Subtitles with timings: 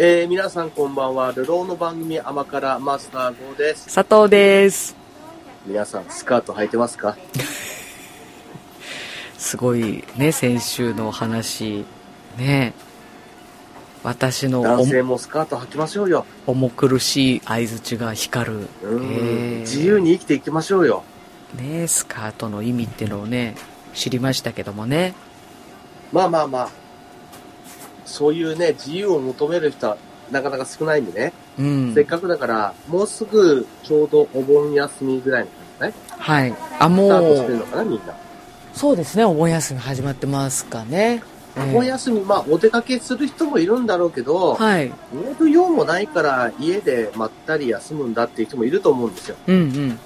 [0.00, 1.32] えー、皆さんこんばんは。
[1.32, 3.92] ルローの番組甘辛マスター号です。
[3.92, 4.94] 佐藤です。
[5.66, 7.16] 皆さん、スカート履いてますか？
[9.36, 11.84] すごいね、先週のお話。
[12.36, 12.74] ね
[14.04, 16.24] 私の男性もスカート履きましょうよ。
[16.46, 18.68] 重苦しい相づちが光る。
[18.84, 21.02] うんえー自由に生きていきましょうよ。
[21.56, 23.56] ねスカートの意味ってのをね、
[23.94, 25.14] 知りましたけどもね。
[26.12, 26.68] まあまあまあ、
[28.08, 29.96] そういうね、自由を求める人は
[30.30, 31.32] なかなか少ないんでね。
[31.58, 32.04] うんせっ。
[32.04, 35.46] かくだから、もうすぐちょうどお盆休みぐらいの
[35.78, 36.02] 感じね。
[36.18, 36.54] はい。
[36.78, 38.14] あ、もスタートしてるう、のかな、みんな。
[38.72, 41.22] そうですね、お盆休み始まってますかね。
[41.56, 44.86] えーお盆休み、まあ、お出かけする人もいるんだろうけど、はい。
[44.86, 44.92] 意
[45.24, 49.36] 外と用もないから家でまったり休むんだっていう人もいると思うんですよ。
[49.48, 49.98] うんうん。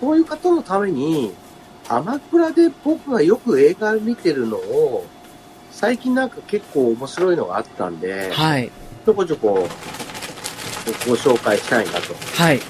[0.00, 1.32] こういう方のために、
[1.88, 5.06] アマプラで僕がよく映画見てるのを、
[5.70, 8.70] 最近なんか結構面白いのがあったんで、はい。
[9.04, 9.66] ちょこちょこ
[11.06, 12.14] ご紹介したいなと。
[12.34, 12.60] はい。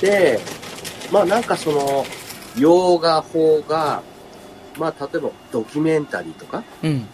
[0.00, 0.40] で、
[1.10, 2.04] まあなんかその、
[2.56, 4.02] 洋画法が、
[4.78, 7.06] まあ例えばドキュメンタリーとか、うんうん。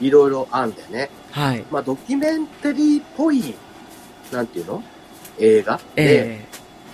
[0.00, 1.10] いろいろあるんだよね。
[1.30, 1.64] はい。
[1.70, 3.54] まあドキュメンタリーっぽい、
[4.32, 4.82] なんていうの？
[5.38, 5.76] 映画？
[5.76, 6.46] で、え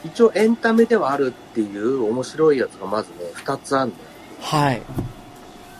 [0.04, 4.10] 一応エンタメではあるっていう面白いやつがまずね、二つあるんだよ。
[4.40, 4.82] ー、はい。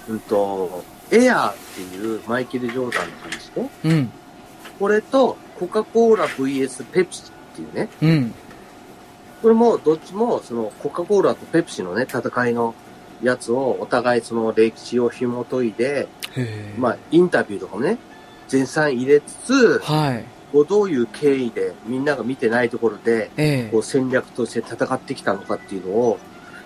[0.08, 3.70] うんと、エアーっていうマイケル・ジョーダンの話ね。
[3.84, 4.10] うん。
[4.78, 7.88] これと、コカ・コーラ VS ペプシっていうね。
[8.00, 8.34] うん。
[9.42, 12.74] これも、どっちも、その、コカ・コーラとペプシのね、戦いの
[13.22, 16.08] やつを、お互いその歴史を紐解いて、
[16.78, 17.98] まあ、インタビューとかもね、
[18.50, 20.24] 前賛入れつつ、はい。
[20.52, 26.18] こうどういう経緯で、みんなが見てないところで、えこう戦略として戦ってきたのかっていうのを、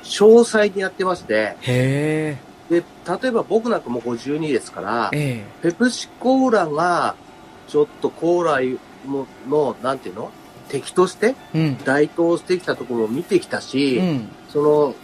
[0.03, 2.37] 詳細にやってまして、え。
[2.41, 2.83] へで、
[3.23, 7.15] 例えば僕なんかもう52ですからえ。、えペプシコーラが、
[7.69, 8.61] ちょっとコーラ
[9.09, 10.31] の、のなんていうの？
[10.69, 11.35] 敵として。
[11.85, 14.29] 台頭してきたところも見てきたし、うん。
[14.49, 14.95] その、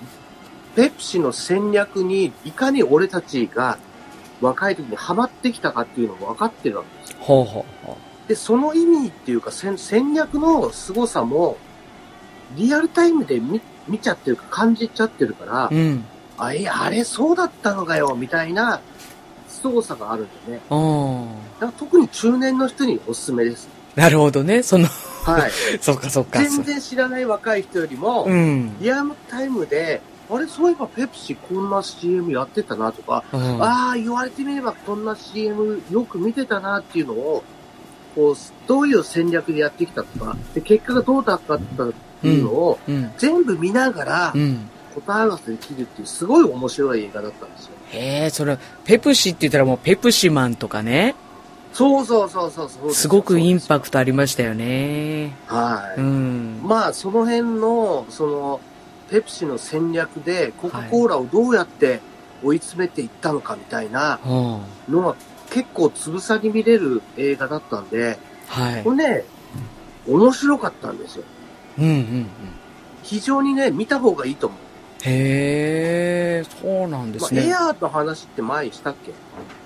[0.75, 3.79] ペプシの戦略にいかに俺たちが
[4.41, 7.17] 若い時にハマってきたかっていうのも分かってるわけですよ。
[7.21, 7.97] ほうほうほ
[8.27, 11.59] で、その意味っていうか戦戦略の凄さも、
[12.57, 15.75] リアルタイムで見見ちゃってるか感じちゃってるから、う。
[15.75, 16.05] うん。
[16.39, 18.81] あ、え、あれそうだったのかよ、みたいな
[19.49, 20.63] 凄さがあるんだよね。
[20.71, 23.69] あだから特に中年の人におすすめです。
[23.97, 24.01] あ。
[24.01, 24.63] なるほどね。
[24.63, 24.87] その、
[25.25, 25.51] はい。
[25.81, 26.39] そっかそっか。
[26.41, 28.77] 全然知らない若い人よりも、うん。
[28.81, 30.01] リアルタイムで、
[30.31, 37.45] あれ、そういえばペプシこんな CM やってたなとか、うんああ、言われてみればこんな CM よく見てたなっていうのを、
[38.15, 41.61] こう、どういう戦略でやってきたとか、で、結果がどうだったっ
[42.23, 43.13] ていうのを、うん。
[43.19, 44.71] 全部見ながらうん。
[44.95, 47.73] 答え合わせできるっていう、すごい面白い映画だったんですよ。
[47.91, 51.15] へえ、それ、ペプシって言ったらもうペプシマンとかね。
[51.73, 52.93] そうそうそうそうそう。
[52.93, 55.35] すごくインパククトありましたよね。
[55.49, 55.55] ト。
[55.55, 56.01] はい。
[56.01, 56.61] うん。
[56.63, 58.61] まあ、その辺の、その、
[59.11, 62.01] ペプシの戦略で、コカ・コーラをどうやって
[62.43, 64.93] 追い詰めていったのかみたいなうん。
[64.95, 65.17] のは、
[65.51, 68.91] 結構つぶさに見れる映画だったんで、はいこ。
[68.91, 69.25] れね、
[70.07, 71.25] 面白かったんですよ。
[71.79, 72.29] うんうんうん。
[73.03, 74.59] 非常にね、見た方がいいと思う。
[75.05, 77.49] へえ、そうなんでまあ、すね。
[77.49, 78.95] エアーの話って前にしたっ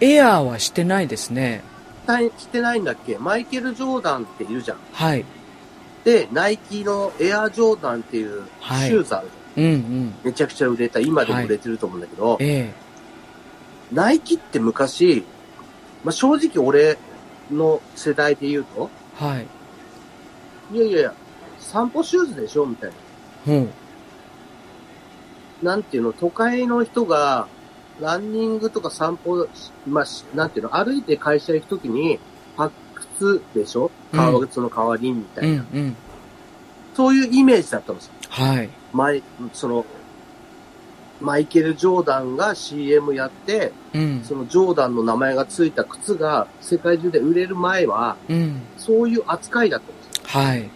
[0.01, 0.07] け？
[0.07, 1.63] エアーはしてないですね。
[2.07, 3.19] 大してないんだっけ？
[3.19, 4.79] マイケル・ジョーダンっているじゃん。
[4.93, 5.25] はい。
[6.05, 9.67] で、ナイキのエアージョーダンっていうはいシューズあるじゃん。
[9.67, 10.15] うんうん。
[10.25, 11.01] めちゃくちゃ売れた。
[11.01, 12.73] 今でも売れてると思うんだけど、え
[13.93, 15.25] ナイキって昔、
[16.03, 16.97] まあ、正直俺
[17.51, 19.25] の世代で言うと、え。
[19.25, 19.47] はい。
[20.73, 21.15] いやいやいや、
[21.59, 22.91] 散歩シューズでしょみたい
[23.47, 23.53] な。
[23.55, 23.71] うん。
[25.63, 27.49] なんていうの、都会の人が、
[28.01, 32.19] ランニングとか散歩し、まあ、しなんていうの、歩いて会社行くときに、
[32.57, 32.75] 発
[33.21, 33.91] 掘でしょ？
[34.13, 35.97] うん革靴の代わりにみたういな、んうん。
[36.95, 38.13] そういうイメージだったんですよ。
[38.29, 38.71] はい。
[38.93, 39.23] マイ、
[39.53, 39.85] その、
[41.21, 44.23] マイケル・ジョーダンが CM やって、うん。
[44.25, 48.61] そのジョーダンの名前がついた靴が世界中で売れる前は、うん。
[48.77, 50.41] そういう扱いだったんですよ。
[50.41, 50.69] はい。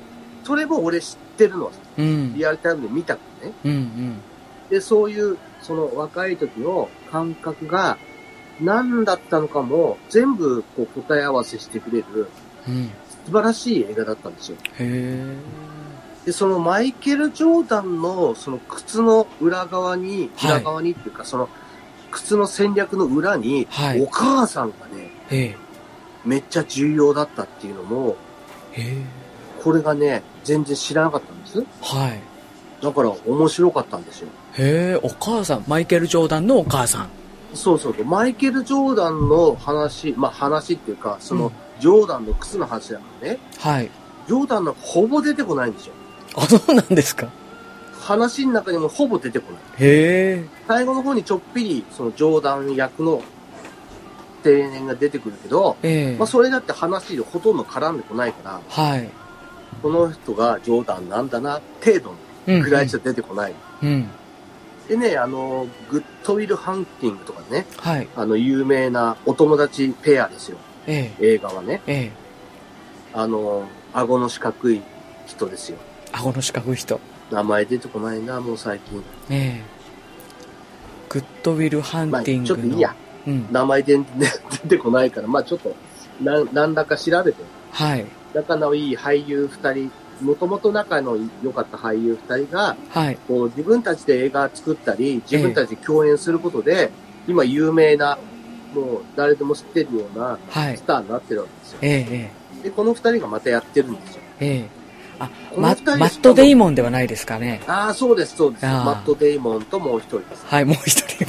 [0.44, 1.70] それも俺知ってるの。
[1.98, 2.34] うん。
[2.34, 3.54] リアルタイムで見たからね。
[3.64, 4.16] うんうん。
[4.70, 7.98] で、そういう、その若い時の感覚が
[8.60, 12.28] 何だったのかも全部こう答え合わせしてくれる
[12.68, 12.90] うん。
[13.26, 14.56] 素晴らしい映画だったんですよ。
[14.56, 15.36] へえ。
[16.24, 21.48] で、そのマイケル・ジョーダンのその靴の裏側に、はい裏側にっていうかその
[22.10, 25.56] 靴の戦略の裏に、はいお母さんがね、ええ。
[26.24, 28.16] めっちゃ重要だったっていうのも。
[29.62, 31.64] これがね、全然知らなかったんです。
[31.82, 32.20] はい。
[32.82, 34.28] だから面白かったんですよ。
[34.58, 37.08] へえ、お母さん、マイケル・ジョーダンのお母さん。
[37.54, 38.04] そうそうそう。
[38.04, 43.38] マイケル・ジョーダンの話、まあ話っていうか、その、ジョーダンの靴の話だからね。
[43.58, 43.90] はい。
[44.26, 45.94] ジョーダンなんかほぼ出てこないんですよ。
[46.36, 47.28] あ、そうなんですか。
[48.00, 49.60] 話の中にもほぼ出てこない。
[49.78, 50.44] へえ。
[50.68, 53.22] 最後の方にちょっぴり、そのジョーダン役の青
[54.44, 59.10] 年が出てくるけど、ええまあそれだって話でほとんど絡んでこないから、はい。
[59.82, 62.16] この人がジョーダンなんだな、程度うん。
[62.46, 63.54] ぐらいしか出てこない。
[63.82, 64.08] うん。
[64.88, 68.08] でね、あの、グッドウィル・ハンティングとかね、はい。
[68.16, 70.58] あの、有名なお友達ペアですよ。
[70.86, 71.80] ええ映画はね。
[71.86, 72.12] ええ
[73.12, 74.82] あの、顎の四角い
[75.26, 75.78] 人ですよ。
[76.12, 77.00] 顎の四角い人。
[77.30, 79.02] 名前出てこないな、もう最近。
[79.30, 79.80] ええ
[81.08, 82.48] グッドウィル・ハンまあ、ティングの。
[82.48, 82.94] ちょっといいや。
[83.26, 83.46] うん。
[83.52, 84.04] 名前で、ね、
[84.62, 85.74] 出てこないから、まあちょっと、
[86.22, 87.42] なん、なんだか調べて。
[87.72, 88.06] はい。
[88.34, 89.90] 仲のいい俳優二人、
[90.22, 93.18] もともと仲の良かった俳優二人が、はい。
[93.28, 96.90] こう自分たちで映画作ったり、自分たちで共演することで、
[97.26, 98.18] 今有名な、
[98.74, 100.84] もう誰でも知ってるようなはいス。
[100.84, 101.78] ターになってるわけですよ。
[101.82, 104.22] ええで、この二人がまたやってるんですよ。
[104.40, 104.80] ええええ
[105.20, 107.60] あ、この二人ママット・デイモンではないですかね。
[107.66, 108.64] ああ、そうです、そうです。
[108.64, 110.46] マット・デイモンともう一人です。
[110.46, 111.26] はい、もう一人。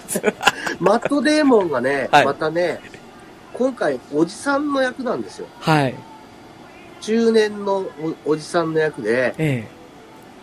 [0.80, 2.80] マット・デイモンがね、はいまたね、
[3.52, 5.46] 今回おじさんの役なんですよ。
[5.60, 5.94] はい。
[7.00, 7.86] 中年の
[8.24, 9.68] おおじさんの役で、え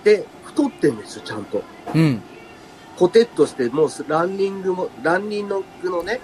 [0.03, 1.63] で、太ってんですよ、ちゃんと。
[1.93, 2.21] えうん。
[2.97, 6.19] ポテッとして、もうランニングも、ランニングのね、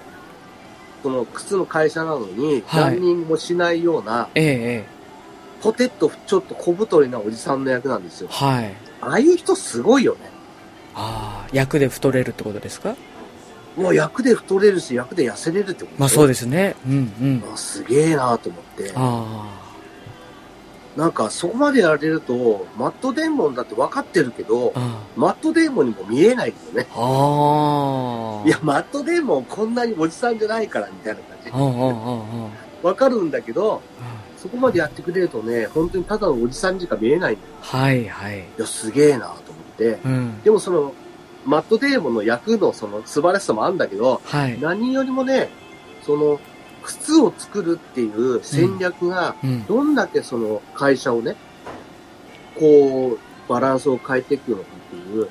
[1.04, 4.58] その靴の会社なのに、はいランニングもしないような、えええ
[4.88, 5.02] え
[5.62, 8.30] ポテッとちょっと小太りなおじさんの役なんですよ。
[8.32, 8.74] はい。
[9.00, 10.20] ああいう人すごいよね。
[10.96, 12.96] ああ、役で太れるってことですか？
[13.78, 16.76] もう役で太れるし、役で痩せれるってことまあそうでですね。
[16.88, 16.94] うん
[17.44, 17.54] うん。
[17.54, 18.92] あすげえなと思って。
[18.96, 19.61] あ
[20.96, 24.74] なんかそこまでやられると、マットデーモンだって分かってるけど
[25.16, 26.88] マットデーモンにも見えないけどね。
[26.92, 27.00] あ。
[27.00, 28.48] ああ。
[28.48, 31.52] いや、マットデーモンこんなにおじさんじゃないから、みたいな感じ。
[32.82, 37.54] 分かるんだけど、あそこまでやってくれるとね、本当にただのおじさんにしか見えないんだよ。
[37.62, 37.78] あ。
[37.78, 38.40] はいはい。
[38.40, 39.36] いや、すげえなと思っ
[39.78, 40.00] て。
[40.04, 40.42] うん。
[40.42, 40.94] でもその、
[41.46, 44.60] マットデーモンの役のその素晴らしさもあるんだけど、はい。
[44.60, 45.50] 何よりもね、
[46.04, 46.40] その、
[46.84, 49.66] 靴を作るっていう戦略が、うん。
[49.66, 51.36] どんだけその会社をね、
[52.60, 55.30] こう、バランスを変えていくのかっていう、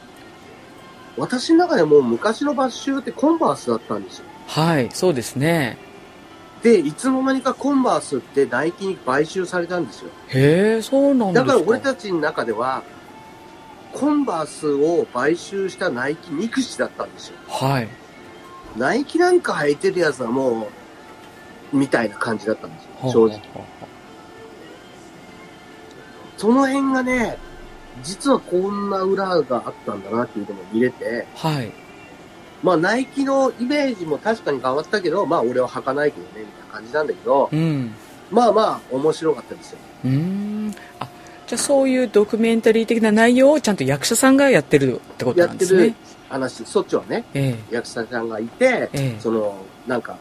[1.17, 4.25] 私の中でもう昔のバッシュってコンバースだったんですよ。
[4.47, 4.89] はい。
[4.93, 5.77] そうですね。
[6.63, 10.11] で、いつの間にかコンバースってナイキに買収されたんですよ。
[10.29, 11.53] へえ、そうなんですか。
[11.53, 12.83] だから俺たちの中では、
[13.93, 17.37] コンバースを買収したナイキ憎しだったんですよ。
[17.49, 17.89] はい。
[18.77, 20.80] ナイキなんか履いてるやつはもう、
[21.73, 23.41] みたいな感じだったんですよ、正直。
[26.37, 27.37] その辺がね、
[28.03, 31.73] 実はこんな裏があったんだなっていうのも見れて、うはい。
[32.63, 37.93] まあナイキのイメージも確かに変わったけど、まあ俺は履かないけどね、みたいな感じなんだけど、うん。
[38.31, 39.79] まあまあ面白かったですよ。
[40.05, 40.75] うーん。
[40.99, 41.09] あ、
[41.47, 46.11] じゃあそういうドキュメンタリー的な内容をちゃんと役者さんがやってるってことやってるなんですね。
[46.31, 50.17] 話、そっちはね、え役者さんがいて、えええその、なんか、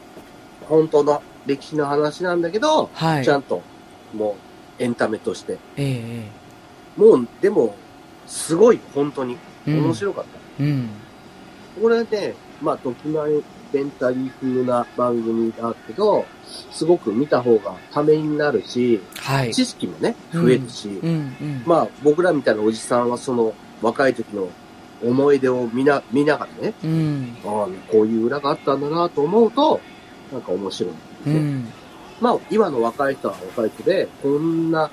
[0.68, 3.24] 本当の歴史の話なんだけど、はい。
[3.24, 3.62] ちゃんと、
[4.14, 4.36] も
[4.78, 5.58] う、エンタメとして。
[5.76, 7.74] ええもう、でも、
[8.26, 9.36] すごい、本当に。
[9.66, 10.64] 面白かった。
[10.64, 10.88] うん。
[11.80, 13.42] これね、まあ、ドキュ
[13.72, 16.24] メンタリー風な番組だけど、
[16.72, 19.54] すごく見た方がためになるし、はい。
[19.54, 21.12] 知識もね、増えるし、うんう
[21.44, 21.62] ん。
[21.64, 24.48] まあ、僕らみたいなおじさんはその、若い時の
[25.02, 27.36] 思い出を見な、見ながらね、うん。
[27.44, 27.50] ああ、
[27.90, 29.80] こういう裏があったんだなと思うと、
[30.32, 31.68] なんか面白い、ねうん。
[32.20, 34.90] まあ、今の若い人は若い人で、こんな、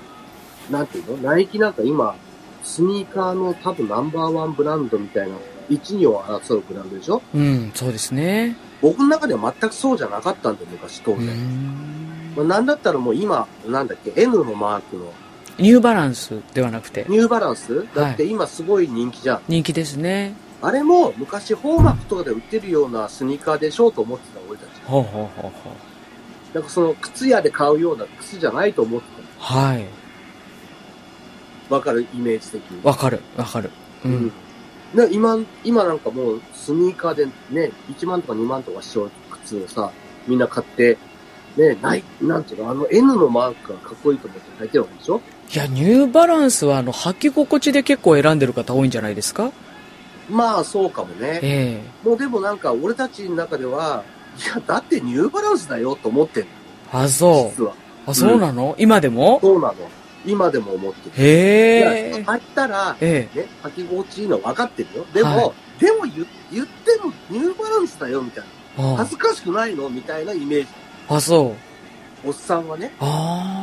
[0.70, 1.30] なんていうの？
[1.30, 2.14] ナイキなんか今、
[2.62, 5.36] スニーカーの多分ナンバーワンブランドみたいな、
[5.68, 7.22] 一二を争うブランドでしょ？
[7.34, 7.72] うん。
[7.74, 8.56] そうですね。
[8.80, 11.26] 僕の中では全くそうじゃなかったんだよ、昔、当う然。
[11.26, 12.34] ん。
[12.36, 15.12] まあ、なんだったらもう今、なんだっけ、N のマークの
[15.58, 17.86] ニューバランスではなくて、ニューバランス？
[17.94, 19.40] だって今すごい人気じゃん。
[19.48, 20.34] 人気ですね。
[20.62, 24.68] あれも昔ホーマックとかで売ってるようなスニーカーでしょうと思ってた俺たち。
[24.86, 25.72] ほうほうほうほう。
[26.54, 29.06] なんかその靴屋で買うような靴じゃないと思って
[29.38, 29.84] はい。
[31.68, 31.74] た。
[31.74, 32.06] わかる？
[32.14, 32.80] イメージ的に。
[32.82, 33.70] わかる、わかる。
[34.04, 34.32] ううんん。。
[34.94, 39.10] ね、今、今なんかもうスニーカーでね、1万とか2万とかしちゃう
[39.44, 39.90] 靴をさ、
[40.26, 40.96] みんな買って、
[41.56, 45.20] ね、ない、なんていうの、あの N のマークがかっこいいと思って履いてるわけでしょ？
[45.52, 49.52] いや、ニューバランスは、あの、履き心地で結構選んでる方多いんじゃないですか？
[50.30, 51.40] まあそうかもね。
[51.42, 56.48] えもうでもなんか俺たちの中では、いや、だってニューバランスだよと思ってんの。
[56.48, 56.52] え
[56.92, 57.56] あ、そう。
[57.56, 57.74] 実は。
[58.06, 59.38] あ、そうなの、今でも？
[59.42, 59.74] そうなの。
[60.26, 61.24] 今でも思ってる。
[61.24, 62.12] いへや、え。
[62.26, 65.06] 履いたら、えね、履き心地いいの分かってるよ。
[65.12, 68.44] でも、はいでも言言ってもニューバランスだよみたい
[68.76, 68.96] な。
[68.96, 69.88] 恥ずかしくないの？
[69.88, 70.66] みたいなイメージ。
[71.08, 71.54] あ、そ
[72.24, 73.04] おっさんはね、あ
[73.54, 73.57] あ。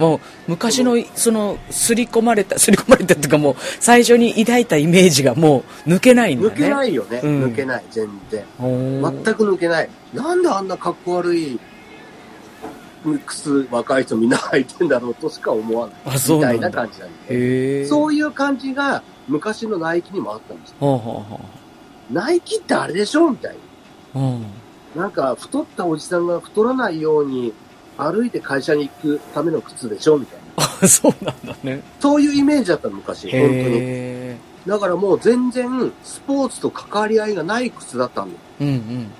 [0.00, 6.54] もう、昔の、その、刷り込まれた、刷り込まれたっていうかもう、最初に抱いたイメージがもう、抜けないんだね。
[6.54, 7.20] 抜けないよね。
[7.22, 8.44] うん抜けない、全然。
[8.58, 9.90] 全く抜けない。
[10.14, 11.60] なんであんな格好悪い
[13.26, 15.96] 靴若い人みんな履いてんだろうとしか思わない。
[16.06, 16.60] あ、そうみたない。
[16.60, 17.86] な感じなんで。
[17.86, 20.76] そういう感じが昔のナイキにもあったんですよ。
[20.80, 21.40] ほうほうほ
[22.10, 23.56] ナイキってあれでしょみたい
[24.14, 24.20] な。
[24.20, 24.24] う。
[24.24, 24.46] うん。
[24.96, 27.52] なんか太ったおじさんが太らないように
[28.00, 30.64] 歩いて会社に行くための靴でしょみたいな。
[30.82, 31.82] あ、そうなんだね。
[32.00, 33.30] そういうイメージだったの昔。
[33.30, 34.36] 本当に。
[34.66, 38.38] だからもう全然スポーツと関わり合いがない靴だったんだよ。
[38.60, 39.10] うんうん。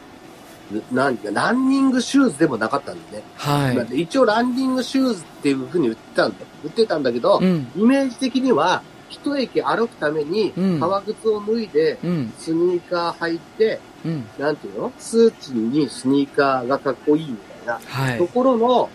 [0.92, 3.25] ランニングシューズでもなかったんだよね。
[3.37, 6.37] は一応ランニングシューズっていう風に売ってたんだ。
[6.64, 7.44] 売ってたんだけど、い。
[7.44, 7.66] うん。
[7.76, 12.32] イメージ的には、一駅歩くためにうん、革靴を脱いで、うん。
[12.38, 14.25] スニーカー履いて、うん。
[14.38, 14.92] なんていうの？
[14.99, 17.37] スーツにスニーカーがかっこいいみ
[17.74, 18.28] な、とはい。
[18.28, 18.88] ころの、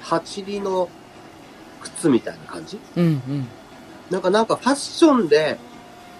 [0.00, 0.88] 走りの
[1.80, 2.78] 靴みたいな感じ？
[2.96, 3.48] うんうん。
[4.10, 5.58] なんか、なんかファッションで、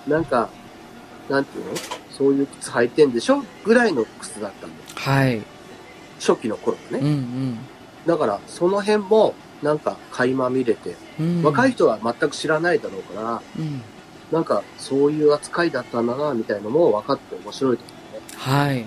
[0.06, 0.48] なんか、
[1.28, 1.72] なんていうの？
[2.10, 3.44] そういう靴履いてんでしょ？
[3.64, 4.82] ぐらいの靴だったんだよ。
[4.94, 5.42] はい。
[6.18, 7.10] 初期の頃はうんね。
[7.10, 7.58] うん。
[8.06, 11.42] だから、その辺も、なんか、垣間見れて、うん。
[11.42, 13.82] 若い人は全く知らないだろうから、うん。
[14.32, 18.20] なんか、そういう扱いだったんだな、みたいのも分かって面白いと思うね。
[18.36, 18.86] はい。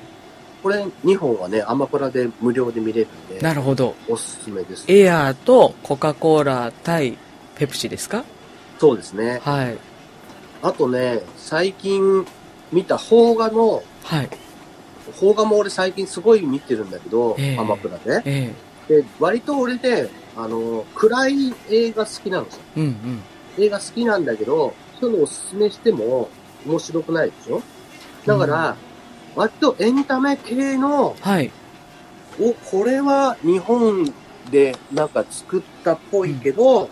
[0.63, 3.95] これ、2本はね、アマプラで無料で見れるんで、なるほど。
[4.07, 4.85] おすすめです。
[4.87, 7.17] エアーとコカ・コーラ対
[7.55, 8.23] ペプシですか？
[8.79, 9.39] そうですね。
[9.43, 9.77] はい。
[10.61, 12.25] あとね、最近
[12.71, 14.29] 見た邦画の、はい。
[15.19, 18.21] 邦画も俺最近すごい見てるんだけど、ええアマプラで。
[18.25, 18.53] え
[18.87, 22.61] で、割と俺ね、あの、暗い映画好きなんですよ。
[22.77, 23.63] えうんうん。
[23.63, 26.29] 映画好きなんだけど、そういうのおすすめしても
[26.67, 27.61] 面白くないでしょ？
[28.27, 28.75] だから、
[29.35, 31.51] 割とエンタメ系の、はい。
[32.39, 34.13] お、これは日本
[34.51, 36.89] でなんか作ったっぽいけど、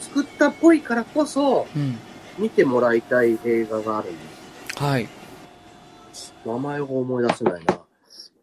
[0.00, 1.98] 作ったっぽいからこそうん。
[2.36, 4.18] 見てもらいたい映画があるんで
[4.76, 4.82] す。
[4.82, 5.08] はい。
[6.44, 7.78] 名前を思い出せないな。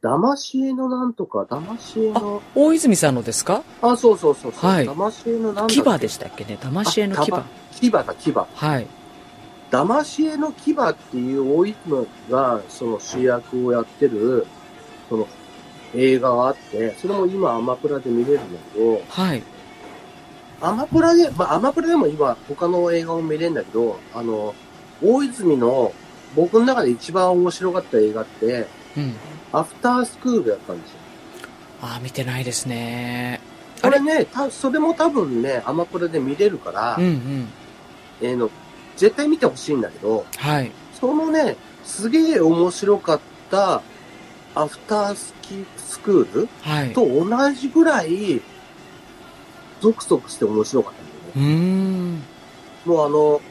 [0.01, 3.63] 騙し絵のなんとか、騙し絵の、大泉さんのですか？
[3.81, 4.69] あそうそうそうそう。
[4.69, 5.75] はい騙し絵のなんだっけ？
[5.81, 6.57] 牙でしたっけね？
[6.61, 7.43] 騙し絵の牙あ。
[7.73, 8.31] 牙だ、牙。
[8.33, 8.87] はい。
[9.71, 14.45] 騙し絵の牙っていう大泉がその主役をやってる、
[15.09, 15.27] その
[15.95, 19.43] 映画があって、それも今アマプラで見れるんだけど、はい。
[20.59, 24.53] アマプラで、まあアマプラでも今他の映画も見れるんだけど、あの、
[25.01, 25.93] 大泉の
[26.35, 29.15] 僕の中で一番面白かった映画って、うん。
[29.53, 30.97] アフタースクールだったんですよ。
[31.81, 33.41] ああ、見てないですね。
[33.81, 37.47] これね、た、それも多分ね、アマプラで見れるから、うんうん。
[38.21, 38.49] えーの、
[38.97, 40.71] 絶対見てほしいんだけど、はい。
[40.99, 43.19] そのね、すげえ面白かっ
[43.49, 43.81] た
[44.53, 46.93] アフタースキスクールはい。
[46.93, 48.41] と同じぐらい、
[49.81, 51.05] ゾクゾクして面白かったん
[51.35, 51.55] だよね。
[51.55, 51.65] うー
[52.15, 52.23] ん。
[52.85, 53.41] もうあの、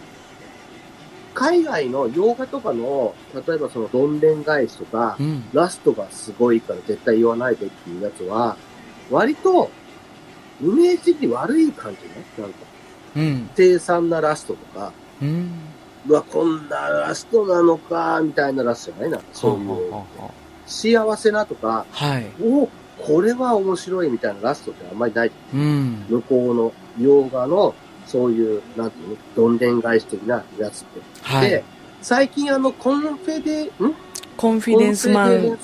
[1.34, 3.14] 海外の洋画とかの、
[3.46, 5.44] 例えばそのどんでん返しとか、うん。
[5.52, 8.56] ラストがすごいから絶対言わないでっていうやつは、
[9.10, 9.70] 割と、
[10.60, 12.24] イメージ的に悪い感じね。
[12.38, 12.56] なんか、
[13.16, 13.50] うん。
[13.54, 15.50] 凄惨なラストとか、うん。
[16.08, 19.92] うわ、こんなラストなのか、みたいなラストじゃないなそういう、
[20.66, 22.26] 幸せなとか、あはい。
[22.42, 22.68] お
[23.02, 25.32] これは面白いみたいなラストってあんまりない。
[25.54, 26.06] うん。
[26.08, 27.74] 向こうの洋画の、
[28.06, 31.00] そういう、なんていうの、どんでん返し的なやつって。
[31.00, 31.64] ではい。、
[32.02, 33.70] 最近あの、コンフェデ、ん？
[34.36, 35.58] コンフィデンスマン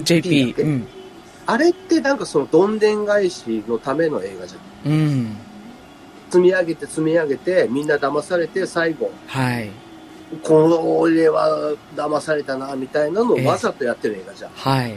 [0.00, 0.54] JP。
[0.58, 0.86] うん。
[1.46, 4.92] あれってなんかそのどんでん返しのための映画じゃん。
[4.92, 5.36] うん。
[6.32, 9.70] 積み上げて積み上げて、みんな騙されて、最後、はい。
[10.42, 14.50] これは騙されたな、みたいなのをわざとやってる映画じゃん。
[14.54, 14.94] はい。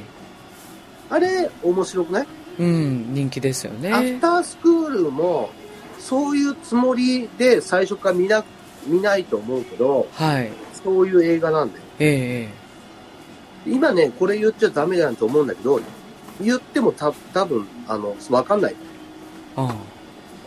[1.10, 2.28] あれ、面白くない、
[2.58, 3.14] うん。
[3.14, 3.92] 人気ですよね。
[3.92, 5.50] アフタースクールも、
[6.00, 8.42] そういうつもりで最初から見な、
[8.88, 10.50] 見ないと思うけど、はい。
[10.82, 11.84] そういう映画なんだよ。
[12.00, 12.50] え
[13.68, 15.82] え今ね、これ言っちゃダメだと思うんだけど、
[16.40, 18.76] 言ってもた多分あの、わかんない。
[19.58, 19.76] ああ。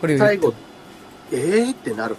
[0.01, 0.53] これ最後、
[1.31, 2.15] えーってなる。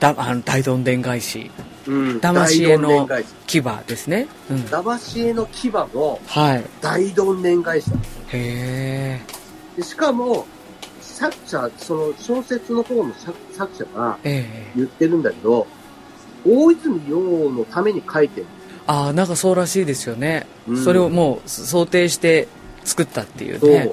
[0.00, 1.50] だ、あの、大どんでん返し。
[1.86, 2.18] うん。
[2.18, 3.08] 騙し絵の
[3.46, 4.26] 牙ですね。
[4.50, 4.56] うん。
[4.62, 6.64] 騙し絵の牙のはい。
[6.80, 7.96] 大どんでん返しだ。
[7.96, 8.00] へ
[8.32, 9.20] え。
[9.76, 10.46] でしかも、
[11.00, 15.66] 作者、その小説の方の作作者がええ言ってるんだけど、
[16.46, 18.46] 大泉洋のために書いてる。
[18.86, 20.46] ああ、なんかそうらしいですよね。
[20.68, 22.48] うんそれをもう想定して
[22.84, 23.64] 作ったっていう。
[23.64, 23.92] ね。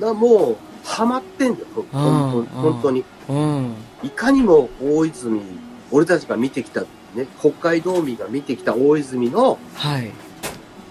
[0.00, 0.56] だもう、
[0.88, 3.04] ハマってんだよ、本当に。
[3.28, 3.74] うん。
[4.02, 5.42] いかにも大泉、
[5.90, 6.80] 俺たちが見てきた、
[7.14, 10.10] ね、北海道民が見てきた大泉の、はい。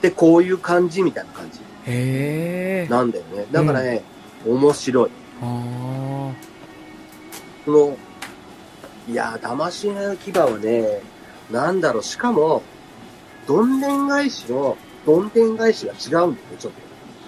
[0.02, 1.60] で、こういう感じみたいな感じ
[1.92, 2.88] へえ。
[2.90, 3.48] なんだよね。
[3.52, 4.04] だからね、
[4.46, 5.10] 面白い。
[5.42, 6.32] あ
[7.66, 7.98] この、
[9.10, 11.02] いやー、騙しの牙はね、
[11.52, 12.62] なんだろう、しかも、
[13.48, 16.74] どんでん返しの、どんでん返しが違うんだよね、ちょっ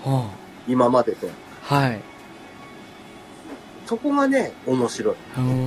[0.03, 0.09] と。
[0.09, 0.13] あ。
[0.13, 0.29] は
[0.67, 1.27] 今までと。
[1.69, 1.75] あ。
[1.75, 2.01] はい。
[3.89, 5.15] そこがね、面白い。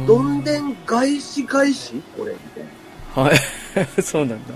[0.06, 2.00] どんでん返し返し？
[2.16, 2.64] これ、みたい
[3.16, 3.22] な。
[3.30, 3.36] はい。
[4.00, 4.54] そうなんだ。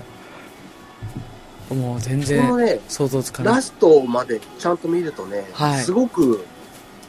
[1.75, 3.63] もう全この然ね、想像つかないラ。
[3.63, 6.45] ストまでちゃんと見るとね、はいすごく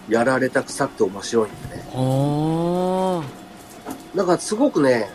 [0.10, 1.84] やられたくさくて面白いんだね。
[1.94, 3.22] あ
[4.16, 5.12] だからすごくね、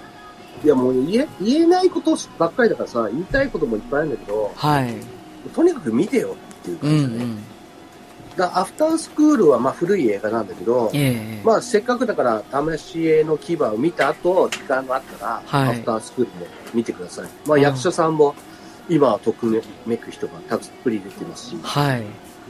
[0.62, 4.68] いやもう言え、言えないことばっかりだからさ、言いたいこともいっぱいあるんだけど、あ。
[4.68, 4.94] はい。
[5.52, 7.16] とにかく見てよっていうう感じだね。
[7.16, 7.38] んうん。
[8.36, 12.42] だからアフタースクールはまあ古い映画なんだけど、ええまあせっかくだから、
[12.76, 17.28] 試し絵の牙を見た後、時間があったら、はいアフタースクールも見てください。
[17.46, 18.34] まあ役者さんも、
[18.88, 22.04] 今はとくめく人がたっぷり出てますし、はい。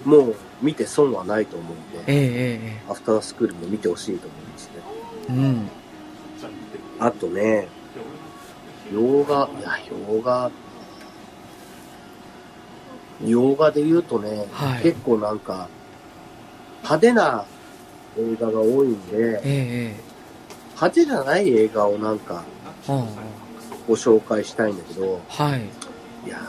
[0.04, 4.72] もう見て損はないと思うんで、えええアフタースクールも見てほしいと思いますね。
[5.28, 5.70] えうん。
[6.98, 7.68] あとね、
[8.92, 10.50] 洋画、いや、洋画、
[13.25, 15.69] 洋画で言うとね、はい結構なんか、
[16.83, 17.45] 派手な
[18.19, 20.12] 映画が多いんで、えええ
[20.75, 22.43] 派手じゃない映画をなんか
[23.87, 25.45] ご紹介したいんだけど、あ。
[25.45, 25.61] はい。
[26.26, 26.41] いやー、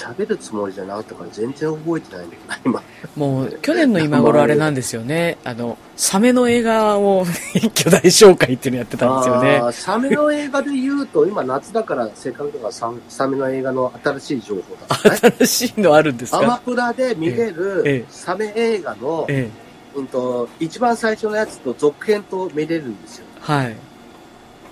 [0.00, 2.82] 喋るつもりじゃなかったから全然覚えてないんだけど、今。
[3.16, 5.36] もう、去年の今頃あれなんですよね。
[5.44, 15.34] あの、サメの映画を 一挙大紹介っていうのやってたんですよねサメの映画で言うと、今夏だから、せっかくだからササメの映画の新しい情報だ、ね。
[15.38, 19.50] 新しいのあるんですアマかプラで見れええるサメ映画の、え
[19.94, 19.98] え。
[19.98, 23.26] うんと、一番最初のやつと続編と見れるんですよ。
[23.40, 23.76] はい。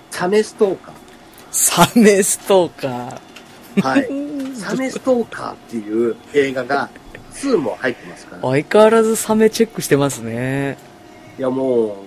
[0.09, 0.91] サメストーカ
[1.51, 3.81] サメストーカー。
[3.81, 4.09] はい。
[4.59, 4.69] ー。
[4.69, 6.89] サメストーカーっていう映画が
[7.33, 8.41] 2も入ってますから。
[8.41, 10.77] 相変わらずサメチェックしてますね。
[11.37, 11.97] いやも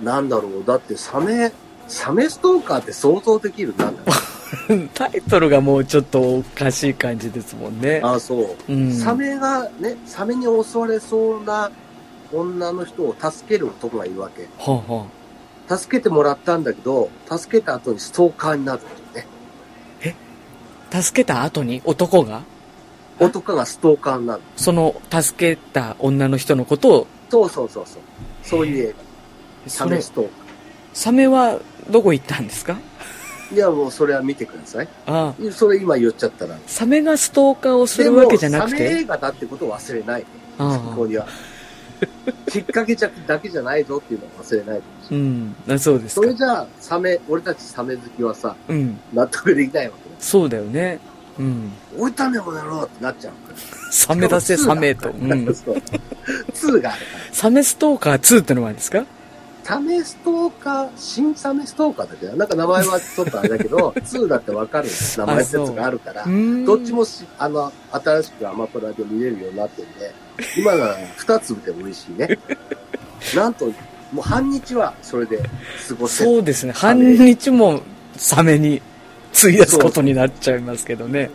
[0.00, 0.64] う、なんだろう。
[0.64, 1.52] だってサメ、
[1.88, 4.12] サメストーカーって想像できるなんだろ
[4.76, 4.88] う。
[4.94, 8.00] タイトルがもうちょっとおかしい感じですもんね。
[8.04, 8.72] あ、そう。
[8.72, 8.92] うん。
[8.92, 11.70] サメがね、サメに襲われそうな
[12.32, 14.48] 女の人を助ける男がいるわけ。
[14.58, 15.06] はあは
[15.66, 18.80] 助けてもらったんだけど、助けた後にストーカーになる
[21.02, 22.42] 助けた後に男が？
[23.18, 24.42] 男がストーカーになる。
[24.56, 28.02] その助けた女の人のことを、そうそうそうそう。
[28.42, 28.94] そういう映
[29.64, 29.70] 画。
[29.70, 30.30] サメストーカ
[30.92, 31.58] サメは
[31.90, 32.78] どこ行ったんですか？
[33.50, 33.54] ー。
[33.54, 34.88] いやもうそれは見てください。
[35.06, 35.52] ああ。
[35.52, 36.56] それ今言っちゃったら。
[36.66, 40.24] サメがストーカーをするわけじゃなくサメて映画だってことを忘れない。
[40.58, 41.26] あここには。
[42.48, 45.56] きっかけじゃだけじゃないぞっていうのは忘れないでほしいうん。
[45.68, 46.22] あそうですか。
[46.22, 48.98] それじゃあ、サメ、俺たちサメ好きはさ、うん。
[49.12, 50.16] 納得できないわけだ。
[50.18, 50.98] そうだよね。
[51.38, 51.72] うん。
[51.98, 53.58] 置いたね、この野郎ってなっちゃうから。
[53.90, 55.10] サメ出せ、サメと。
[55.10, 55.54] ううんん。。
[55.54, 55.76] そう。
[55.76, 57.34] 2があるから。
[57.34, 59.04] サメストーカー2ってのもあるんですか？
[59.64, 70.14] サメストーカー、新サメストーカーだけど、なんか名前はちょっとあれだけど、 2だってわかる名前のやつがあるから、んどっちもし、あの、新しくアマプラで見れるようになってるんで、
[70.58, 72.38] 今なら2つでも嬉しいね。
[73.34, 73.72] なんと、も
[74.18, 75.38] う半日はそれで
[75.88, 76.30] 過ごせる。
[76.30, 76.72] そうですね。
[76.72, 77.80] 半日も
[78.16, 78.82] サメに
[79.32, 81.30] 費やすことになっちゃいますけどね。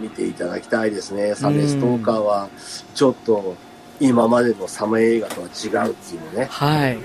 [0.00, 1.34] 見ていただきたいですね。
[1.34, 2.48] サメストーカーは、
[2.94, 3.54] ちょっと、
[4.02, 6.46] 今までのサメ映画とは違うっていうね。
[6.50, 6.98] はい。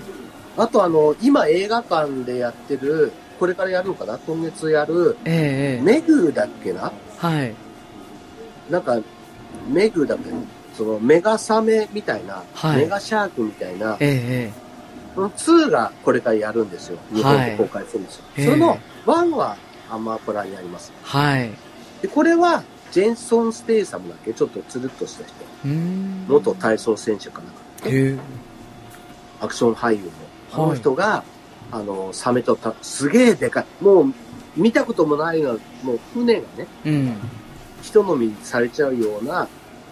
[0.58, 4.18] あとあの、今映画館でやってる、これからやるのかな？
[4.18, 6.92] 今月やる、ええええメグだっけな？
[7.18, 7.54] はい。
[8.70, 9.00] なんか、
[9.70, 10.32] メグだっけ？
[10.76, 14.68] そのメガサメみたいな、はいメガシャークみたいな、えええ
[15.16, 16.98] その2がこれからやるんですよ。
[17.14, 18.24] 日本で公開するんですよ。
[18.36, 19.58] はいその1は
[19.90, 20.92] アマプラにあります。
[21.04, 21.50] はい。
[22.02, 24.34] で、これは、ジェンソン・ステイサムだっけ？
[24.34, 25.34] ちょっとつるっとした人。
[25.66, 26.26] うーん。
[26.28, 27.52] 元体操選手かなん
[28.16, 28.24] か。
[29.42, 30.12] アクション俳優の。
[30.54, 31.24] あはいの人が、
[31.72, 33.84] あの、サメとた、すげえでかい。
[33.84, 34.14] もう、
[34.56, 37.14] 見たこともないの、もう船がね、うん。
[37.84, 39.48] 人飲みされちゃうような、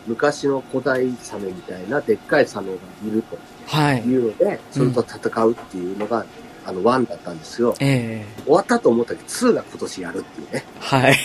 [0.08, 2.74] 昔の古代サメみたいなでっかいサメが
[3.06, 4.02] いるとはい。
[4.02, 6.26] いうので、それと戦うっていうのが、
[6.66, 7.76] あの、1だったんですよ。
[7.80, 10.64] ええ終わったと思ったけど、2が今年やるっていうね。
[10.80, 11.16] はい。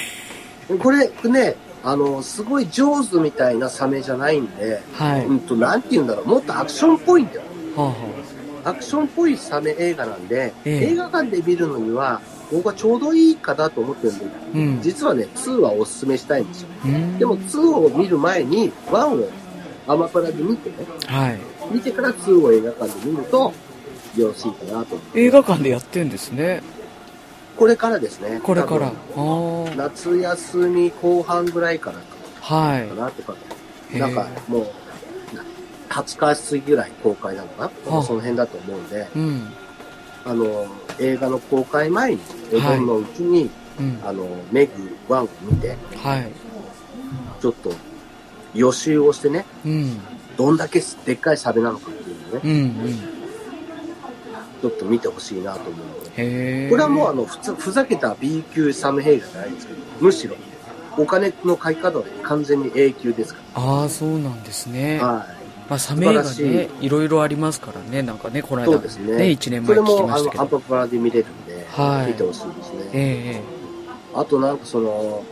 [0.79, 5.27] これね、あの、すごい上手みたいなサメじゃないんで、はい。
[5.27, 7.43] うんと、なんて言うんだろう、もっとアクションっぽいんだよ。
[7.77, 7.95] はあは
[8.63, 12.21] アクションっぽいサメ映画なんで、ええ映画館で見るのには、
[12.53, 14.29] 僕はちょうどいいかなと思ってるんで、あ。
[14.55, 14.83] うん。
[14.83, 16.69] 実はね、2はおすすめしたいんですよ。
[16.85, 19.31] うんでも2を見る前に、1を
[19.87, 21.39] アマプラで見てね、はい。
[21.73, 23.53] 見てから2を映画館で見ると、
[24.17, 24.99] よろしいかなと。
[25.15, 26.63] 映画館でやってんですね。
[27.61, 28.41] これからですね。
[28.43, 28.91] これから。
[29.77, 32.05] 夏休み後半ぐらいからか
[32.41, 32.97] はい。
[32.97, 33.35] なとか、
[33.93, 34.67] なんかもう、
[35.91, 39.53] 20日過ぎぐらい公開なのかな、はあその辺だと思うんで、うん。
[40.25, 40.69] あの、
[40.99, 42.21] 映画の公開前に、
[42.55, 44.01] お盆のうちに、うん。
[44.07, 46.33] あの、メグ1を見て、はい。
[47.43, 47.75] ちょっと
[48.55, 50.01] 予習をしてね、うん。
[50.39, 52.51] どんだけでっかいサビなのかっていうのをね、うん。
[52.53, 53.20] うん。
[54.61, 56.69] ちょっと見てほしいなと思うので。
[56.71, 60.37] これはもうあの、ふつふざけた B 級サムヘイじゃないですけど、むしろ、
[60.99, 64.99] お金の書き方で完全に A 級ですかああ、そうなんですね。
[64.99, 65.07] ら。
[65.07, 65.27] は
[65.71, 68.67] まあ、サメ映画ね、いろいろありますからね、なんかね、このい。
[68.67, 68.77] 間。
[68.77, 69.17] ね。
[69.17, 70.43] ね、1年それ前聞きも、あの、ましたけど。
[70.43, 72.91] アンパプラで見れるんで、はい見てほしいですね。
[72.93, 73.43] え
[74.13, 75.25] あとなんかその、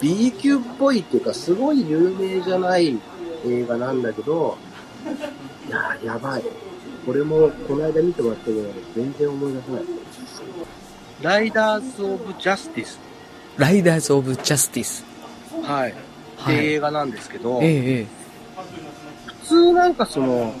[0.00, 2.96] B 級っぽいっていうか、すごい有名じゃない
[3.44, 4.56] 映画なんだけど、
[5.66, 6.44] いやー、やばい。
[7.06, 8.62] これも、この間見てもらったけど、
[8.96, 9.82] 全然思い出せない。
[11.22, 12.98] ライダーズ・オブ・ジャスティス。
[13.58, 15.04] えライダーズ・オブ・ジャスティス。
[15.62, 15.90] はい。
[15.90, 15.98] って
[16.38, 16.56] はい。
[16.56, 18.06] え映画なんですけど、ええ
[19.42, 20.52] 普通なんかその、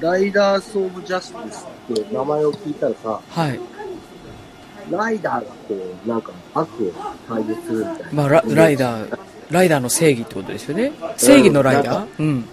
[0.00, 3.60] ライダーズ・オブ・ジャスティスって名前を聞いたらさ、えはい。
[4.90, 6.92] ライダーがこう、なんか悪を
[7.28, 8.08] 対立するみたいな。
[8.12, 9.18] まあ、ラライダー、
[9.50, 10.92] ライダーの正義ってことですよね。
[11.16, 12.08] 正義のライダー？
[12.18, 12.44] うん。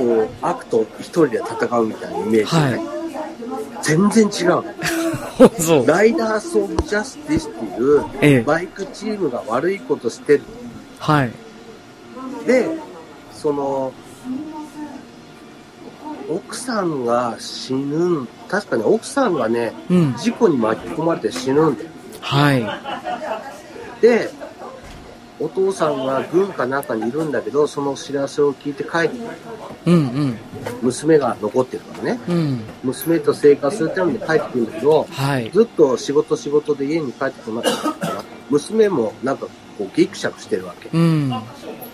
[0.00, 4.64] こう、悪と一人で戦うみたいなイメージは全然違うの。
[5.60, 5.86] そう。
[5.86, 10.42] ライダース・オブ・ジャスティスっていう、ええバイクチームが悪いことしてる。
[10.98, 11.30] はい。
[12.46, 12.66] で、
[13.34, 13.92] その、
[16.28, 20.14] 奥さんが死ぬん、確かに奥さんがね、うん。
[20.16, 21.90] 事故に巻き込まれて死ぬんだよ。
[22.20, 24.00] はい。
[24.00, 24.30] で、
[25.40, 29.28] お父さんが軍かなんかにいるんだけど、その知らせを聞いて帰ってくる。
[29.86, 30.38] うんうん。
[30.82, 32.20] 娘が残ってるからね。
[32.28, 32.60] うん。
[32.84, 35.50] 娘と生活するために帰ってくるんだけど、はい。
[35.50, 39.46] ずっと仕事仕事で家に帰ってこなかったから、娘もなんか
[39.78, 40.90] こうギクシャクしてるわけ。
[40.92, 41.32] うん。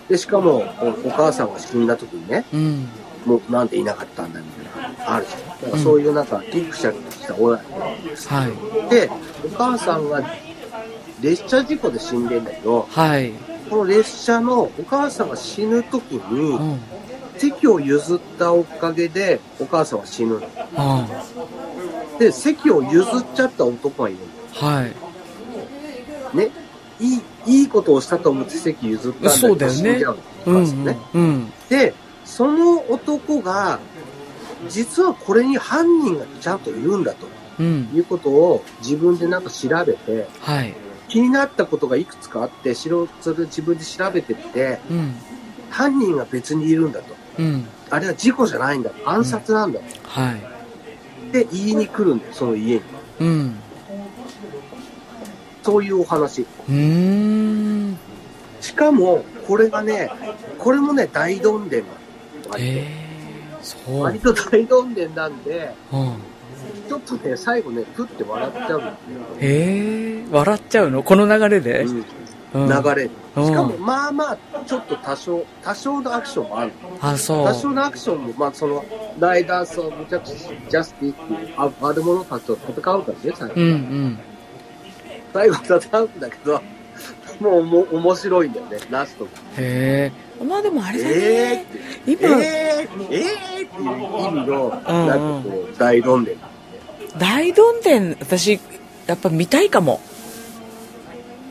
[0.08, 0.64] で、しかも
[1.04, 2.88] おお母さんが死んだ時にね、うん。
[3.24, 5.60] もうなんでいなかったんだみたいな、あるじゃん。
[5.62, 8.28] だからそういうなんかギクシャクした親子なんです。
[8.28, 8.90] はい。
[8.90, 9.08] で、
[9.44, 10.20] お母さんが
[11.20, 13.32] 列車事故で死んでんだけど、はい。
[13.70, 16.80] この列車のお母さんが死ぬ時うに、ん。
[17.36, 20.42] 席を譲ったおかげでお母さんは死ぬの。
[20.76, 21.06] あ
[22.18, 24.18] で、席を譲っちゃった男がいる
[24.60, 24.68] の。
[24.68, 26.36] はい。
[26.36, 26.50] ね、
[27.00, 30.98] いい、いいことをしたと思って席譲ったんだけど、死んじゃうのおうん母さんね。
[31.14, 31.52] うん。
[31.68, 33.78] で、その男が、
[34.68, 37.26] 実はこれに犯人がちゃんといるんだと
[37.58, 37.88] うん。
[37.94, 40.74] いうことを自分でなんか調べて、はい。
[41.08, 45.14] 気になったことがいくつかあって、それで自分で調べてって、うん。
[45.70, 47.14] 犯人が別にいるんだと。
[47.38, 47.66] うん。
[47.90, 48.90] あれは事故じゃないんだ。
[49.04, 49.80] 暗殺なんだ。
[50.04, 51.32] はい。
[51.32, 52.82] で、言いに来るんだよ、その家に。
[53.20, 53.56] うん。
[55.62, 56.42] そういうお話。
[56.42, 56.74] うー
[57.92, 57.98] ん。
[58.60, 60.10] しかも、これがね、
[60.58, 61.94] これもね、大どんでんなの。
[62.50, 63.06] 割とへえ。
[63.62, 64.00] そう。
[64.00, 66.16] 割と大どんでんなんで、うん。
[67.00, 68.96] ちょっとね、最後ね、プって笑っちゃうんだよね。
[69.40, 70.24] へえ。
[70.30, 71.02] 笑っちゃうの？
[71.02, 71.82] この流れで？
[71.82, 72.06] うんうん
[72.54, 73.10] 流れ
[73.44, 76.72] しかも、まあまあ、ちょっと多少、多少のアクションもある。
[77.02, 77.44] あ、そう。
[77.44, 78.82] 多少のアクションも、まあ、その、
[79.18, 83.04] ライダース・オブ・ジャスジャスティっていう、あ悪者たちと戦うからね、
[83.36, 83.54] 最後。
[83.56, 84.18] うんうん。
[85.34, 86.62] 最後戦うんだけど、
[87.40, 89.30] もう、もう、面白いんだよね、ラストが。
[89.58, 90.44] へえ。
[90.44, 91.62] まあでもあれだえーね。
[91.62, 93.88] って、今、えー、えーっていう
[94.28, 96.36] 意味の、なんかこう、大論伝。
[97.18, 98.60] 大どんでん、私、
[99.06, 100.00] やっぱ見たいかも。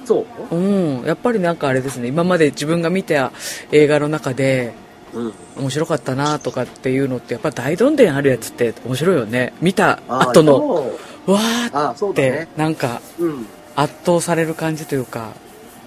[0.05, 0.55] そう？
[0.55, 1.05] うん。
[1.05, 2.07] やっぱりなんかあれですね。
[2.07, 3.31] 今まで自分が見た
[3.71, 4.73] 映画の中で、
[5.13, 5.33] うん。
[5.57, 9.53] 面白かったなとかっていうのって、やっぱ大どんでんあるやつって面白いよね。
[9.61, 10.91] 見た後の、
[11.25, 13.47] わーってなんかうん。
[13.77, 15.33] 圧倒される感じというか、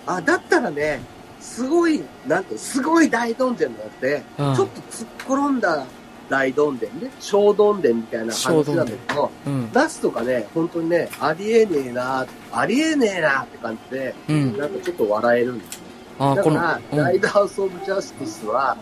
[0.05, 1.01] あ、だったらね、
[1.41, 5.87] すごい、なんて、すごい大どんでんだって、うんちょっと突っ転んだ
[6.29, 9.71] 大どんでんね、小どんでんみたいな話なんだけど、うん。
[9.73, 14.57] ラストがね、本当にね、ありえねえな、ありえねえなって感じで、うん。
[14.57, 15.83] なんかちょっと笑えるんですね。
[16.19, 18.77] あー、この、だから、うん、へライダース・オブ・ジャスティスは、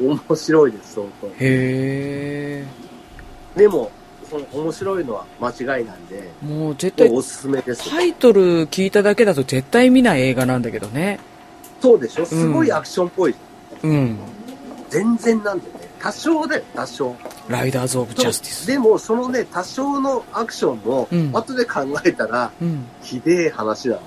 [0.00, 1.28] 面白いです、相当。
[1.40, 2.64] え。
[3.56, 3.90] でも、
[4.28, 7.88] その面白いのは間違いなんで、もう絶対おすすめです。
[7.88, 11.20] タイトル聞いただけだと絶対見ない映画なんだけどね。
[11.80, 12.26] そうでしょ？
[12.26, 13.34] すごいアクションっぽい。
[13.84, 14.18] うん。
[14.90, 15.85] 全然なんだよね。
[16.06, 17.16] 多少だよ、多少。
[17.48, 18.66] ライダーズ・オブ・ジャスティス。
[18.68, 22.86] でも、そのね、多少のアクションも、うん後で考えたら、うん。
[23.02, 24.00] ひでえ話なの。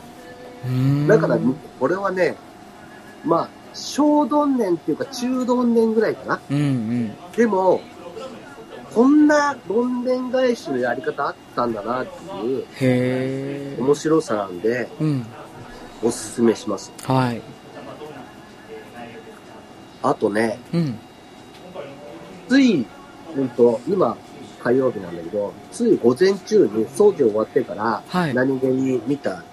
[0.66, 1.38] うーんだから、
[1.78, 2.38] これはね、
[3.26, 6.40] まあ、小どん年っていうか中どん年ぐらいかな。
[6.50, 7.16] うんうん。
[7.36, 7.82] でも、
[8.96, 13.78] こんなどんでん返しのやり方あったんだなっていうへえ。
[13.78, 15.26] 面白さなんで、うん。
[16.02, 16.94] おすすめします。
[17.04, 17.42] はい。
[20.02, 21.00] あとね、うん。
[22.50, 22.86] つい、
[23.36, 24.18] うんと、今、
[24.60, 29.44] 火曜日なんだけど、つい午前中に掃除終わってから、はい何気に見た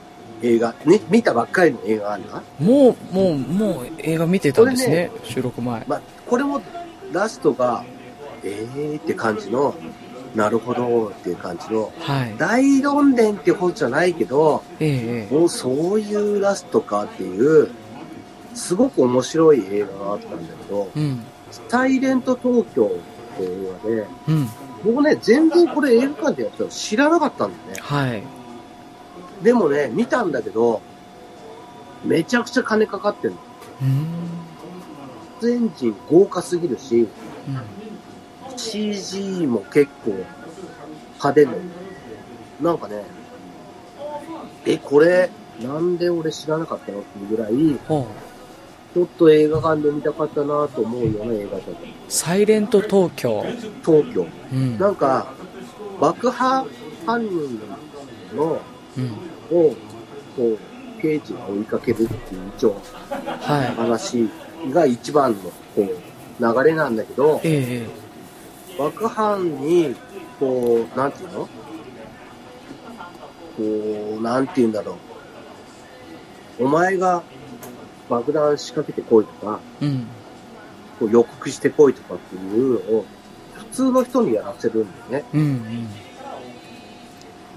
[0.43, 2.43] 映画、ね、見たばっかりの映画があるな。
[2.59, 5.85] もう、もう、もう映画見てたんですね、収録前。
[5.87, 6.61] まあ、これも
[7.13, 7.85] ラストが、
[8.43, 9.75] えーって感じの、
[10.35, 12.35] なるほどっていう感じの、はい。
[12.37, 17.71] 大論伝ってほどじゃないけど、えもうそういうラストかっていう、
[18.55, 21.25] すごく面白い映画があったんだけど、うん。
[21.51, 24.49] サイレント東京っていう映画で、うん。
[24.85, 27.81] 僕ね、全然これ映画館でやってたの知らなかったんだよね。
[27.83, 28.23] はい。
[29.43, 30.81] でもね、見たんだけど、
[32.05, 33.39] めちゃくちゃ金かかってるの。
[33.83, 34.07] うん。
[35.41, 37.09] 出演陣豪華すぎるし、うん
[38.59, 40.13] CG も結構
[41.15, 41.53] 派手の。
[42.61, 43.03] なんかね、
[44.65, 45.31] え、これ、
[45.61, 47.53] なんで俺知らなかったのっていうぐらい。
[48.97, 51.71] ちょっと映画館で見たかったなと思うような映画だった。
[52.09, 53.45] サイレント東京。
[53.85, 54.27] 東京。
[54.51, 54.79] うん。
[54.79, 55.35] なんか、
[56.01, 56.67] 爆破
[57.05, 57.61] 犯人
[58.35, 58.63] の、を、
[58.97, 59.11] うん。
[59.55, 59.77] こ
[60.39, 60.59] う、
[61.03, 62.81] 刑事が追いかけるっていう一応
[63.11, 64.31] は話
[64.73, 67.87] が一番の、こう、流れなんだけどい。、ええ
[68.79, 69.95] 爆犯に、
[70.41, 71.41] こう、なんていうの？
[71.41, 71.51] こ
[74.19, 74.97] う、なんて言うんだろ
[76.59, 76.65] う。
[76.65, 77.23] お前が
[78.09, 80.07] 爆弾仕掛けてこいとか、ええうん。
[80.99, 83.05] こう予告してこいとかっていうのを、
[83.55, 85.29] 普通の人にやらせるんだよね。
[85.35, 85.89] うんうん。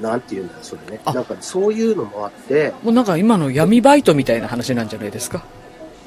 [0.01, 1.01] なんて言うんだよ、それね。
[1.05, 5.43] あなんかそういうのもあって、もうなんか今の闇バイトみたいな話なんじゃないですか？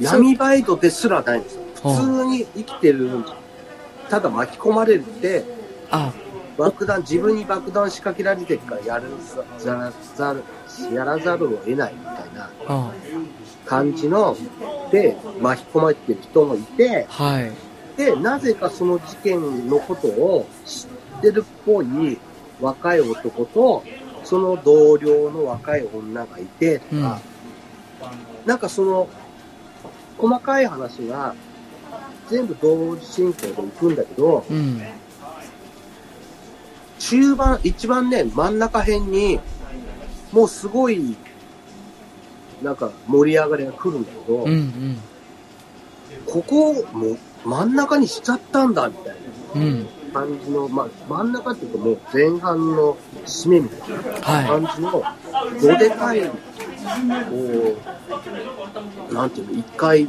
[0.00, 1.62] 闇バイトですらないんですよ。
[1.82, 3.10] はあ普通に生きてる、
[4.08, 5.44] ただ巻き込まれるって、
[5.90, 6.12] あ、
[6.56, 9.04] 爆弾、自分に爆弾仕掛けられてるからやる
[9.58, 10.42] ざらざる、
[10.94, 12.92] やらざるを得ないみたいなあ
[13.72, 14.36] 感じの、
[14.90, 17.50] で、巻き込まれてる人もいて、はい。
[17.96, 20.84] で、なぜかその事件のことを知
[21.18, 22.18] ってるっぽい
[22.60, 23.82] 若い男と、
[24.24, 27.20] その同僚の若い女がいてとか、
[28.44, 29.08] なんかその、
[30.18, 31.34] 細かい話が
[32.28, 34.82] 全部同時進行で行くんだけど、うん。
[36.98, 39.40] 中盤、一番ね、真ん中辺に、
[40.30, 41.16] もうすごい、
[42.62, 44.98] なんか盛り上がりが来るんだけど、うんうん。
[46.26, 49.16] ここをもう真ん中にしちゃったんだ、みたい
[49.56, 49.86] うん。
[50.12, 52.96] な感じの、まあ、真ん中っていうともう前半の
[53.26, 55.04] 締めみたいなは感じの、
[55.60, 56.34] どでかい、こ
[59.10, 60.08] う、なんていうの、一回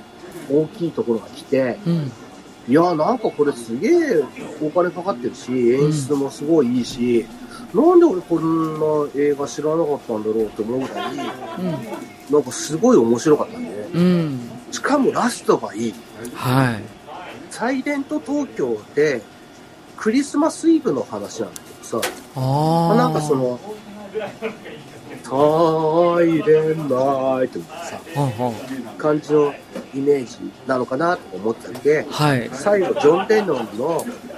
[0.51, 1.89] 大きいところが来て、い。
[1.89, 2.11] うん。
[2.67, 4.23] いや、なんかこれすげえ
[4.61, 7.25] お金かかってるし、演出もすごいいいし、
[7.73, 14.01] なんで俺こんな映画知らなかったんだろうと思うぐらい、なんかすごい面白かったんで、うん。
[14.01, 14.39] うん。
[14.71, 15.93] しかもラストがいい。
[16.35, 16.81] はい。
[17.49, 19.21] サイレント東京って、
[19.97, 22.95] クリスマスイブの話なんだけどさ、ああ。
[22.95, 23.59] なんかそ、の、
[25.23, 29.53] サイレンナイトみたいなさ、はん感じの
[29.95, 32.49] イメージなのかなと思ったんで、はい。
[32.53, 34.32] 最後、ジョン・レノンのあ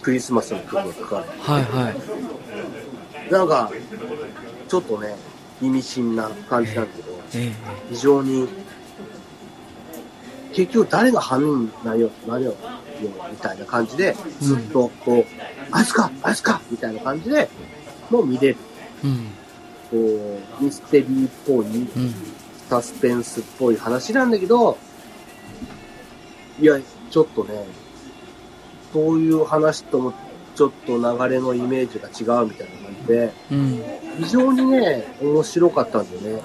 [0.00, 1.24] クリスマスの曲がかかる。
[1.46, 1.52] あ。
[1.52, 3.32] はいはい。
[3.32, 3.70] なんか、
[4.68, 5.14] ちょっとね、
[5.60, 7.52] 意味深な感じなんだけど、え
[7.90, 8.48] 非常に、
[10.52, 12.54] 結局誰が犯人なんよ、何よ、
[13.30, 15.24] みたいな感じで、ずっとこう、
[15.70, 17.48] あいつかあいつかみたいな感じで、
[18.10, 18.56] もう見れる。
[19.04, 19.26] えうん。
[19.90, 22.14] こう、ミステリーっぽい、うん。
[22.68, 24.78] サスペンスっぽい話なんだけど、
[26.60, 26.78] いや、
[27.10, 27.66] ちょっとね、
[28.92, 30.12] そういう話とも
[30.54, 33.82] ちょっと流れのイメージが違うみたいな感じで、うん。
[34.18, 36.42] 非常にね、面白かったんだよね。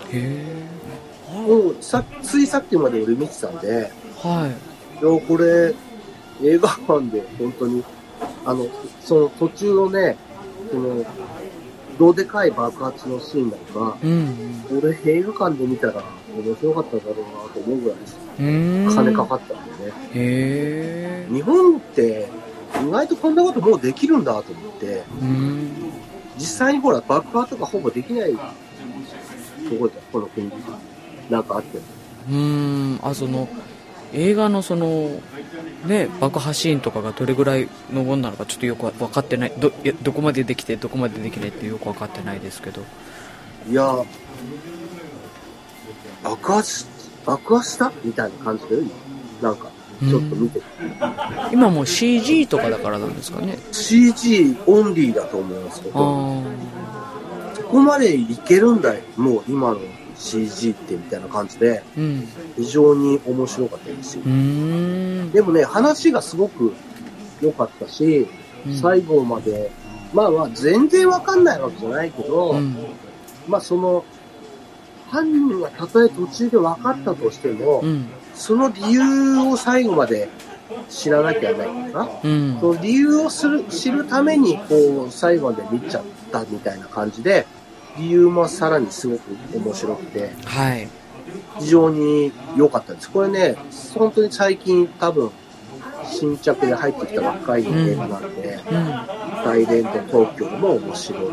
[1.47, 5.03] もうさ、ついさっきまで俺見てたんで、はい。
[5.03, 5.73] いや、これ、
[6.43, 7.83] 映画館で本当に、
[8.45, 8.67] あの、
[9.01, 10.17] その途中のね、
[10.71, 11.05] その、
[11.99, 14.65] どでかい爆発のシーンなんか、うん。
[14.77, 16.03] 俺映画館で見たら
[16.41, 17.97] 面白かっただろうなと思うぐらい
[18.39, 18.95] うん。
[18.95, 21.27] 金かかったんだよね。
[21.31, 22.27] 日本って
[22.83, 25.71] 意外とこんなこともうできるんだと思って、うん。
[26.37, 28.39] 実際にほら爆破とかほぼできないと
[29.77, 30.51] ころだよ、この国。
[31.29, 31.83] なんかあっても。
[32.29, 32.99] うん。
[33.01, 33.47] あ、その、
[34.13, 35.21] 映画のその、
[35.85, 39.71] ね、爆破シーンとかがどれぐらいのものなのかちょっとよくわ分かってないど
[40.01, 42.81] どこまでできてどこまでできないってよく分かってないですけど
[43.69, 44.01] いや、
[46.23, 46.85] 爆発し、
[47.25, 47.91] 爆破した？
[48.03, 48.83] みたいな感じだよ、
[49.41, 50.59] なんか、ちょっと見て。
[50.59, 50.65] て。
[51.51, 53.57] 今もう CG とかだからなんですかね。
[53.71, 59.79] CG オンリーだと思いますけあど、あそこまでいけるんだよ、もう今の
[60.17, 62.27] CG ってみたいな感じで、うん。
[62.55, 64.23] 非常に面白かったですよ。
[64.23, 66.73] でもね、話がすごく
[67.41, 68.27] 良かったし、
[68.65, 68.75] うん。
[68.75, 69.69] 最後まで、
[70.13, 72.75] まあまあ全然わかんないわけじゃないけど、うん。
[73.47, 74.03] まあその、
[75.09, 78.07] 犯人がたとえ途中で分かったとしても、うん。
[78.35, 80.29] その理由を最後まで
[80.89, 81.99] 知らなきゃいけないか？
[81.99, 82.57] ら、うん。
[82.59, 87.47] その理由をする知るために、こう、最後まで見ちゃったみたいな感じで、
[87.97, 89.21] 理由もさらにすごく
[89.55, 90.87] 面白くて、はい。
[91.59, 93.09] 非常に良かったです。
[93.09, 93.55] これね、
[93.95, 95.31] 本当に最近多分、
[96.05, 99.43] 新着で入ってきたばっかりの映画なんで、うん。
[99.43, 101.23] サイレント東京も面白い。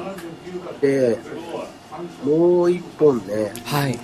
[0.81, 1.19] で、
[2.25, 3.99] もう一本ね、はい。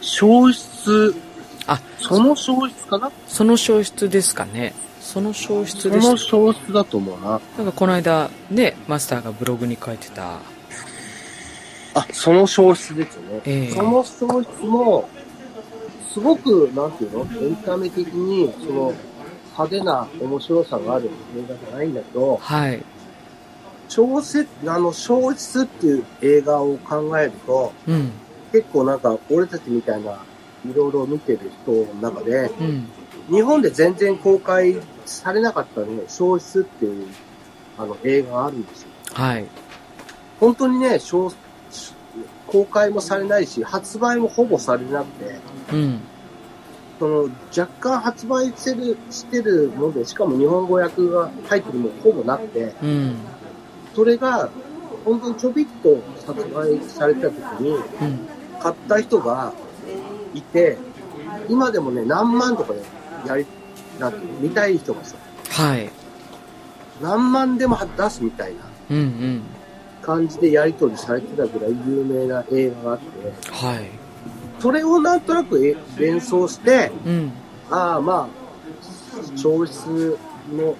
[0.00, 1.14] 消失、
[1.66, 3.10] あ、その消失かな？
[3.26, 4.74] その消失ですかね。
[5.00, 7.40] その消失そでしの消失だと思うな。
[7.40, 7.62] た。
[7.62, 10.38] なんかこの間、ね、マスターがブログに書いてた、
[11.94, 13.40] あ、その消失ですよね。
[13.44, 15.08] ええその消失も、
[16.12, 17.46] すごく、なんていうの？
[17.46, 18.94] エンタメ的に、その、
[19.52, 22.82] 派手な面白さがある映画じゃないんだけど、はい。
[23.88, 28.12] 小説、あの、消失っていう映画を考えると、うん。
[28.52, 30.12] 結構なんか、俺たちみたいな、
[30.64, 32.88] いろいろ見てる人の中で、うん。
[33.30, 37.06] 日本で全然公開されなかったね、消失っていう、
[37.78, 38.88] あの、映画があるんですよ。
[39.12, 39.46] はい。
[40.40, 41.30] 本当にね、消
[42.46, 45.36] 公開もされないし、発売もほぼされなくて、
[45.72, 46.00] うん。
[47.00, 47.22] その、
[47.56, 53.16] 若干発売してる、してるので、しかも日本語訳が入ってるのほぼなくて、うん。
[53.94, 54.48] それが、
[55.04, 57.80] 本当にちょびっと発売された時に、うん。
[58.60, 59.52] 買った人が
[60.32, 60.78] いて、
[61.48, 62.82] 今でもね、何万とかで
[63.26, 63.46] やり、
[63.98, 65.16] な見たい人がさ、
[65.50, 65.90] はい。
[67.02, 69.42] 何万でも出すみたいなうんうん。
[70.02, 73.04] 感じでやり取りされてたぐらい有名な映画があって、
[73.50, 73.90] はい。
[74.60, 77.32] それをなんとなくえ連想して、うん。
[77.70, 80.18] ああまあ、消失
[80.52, 80.76] の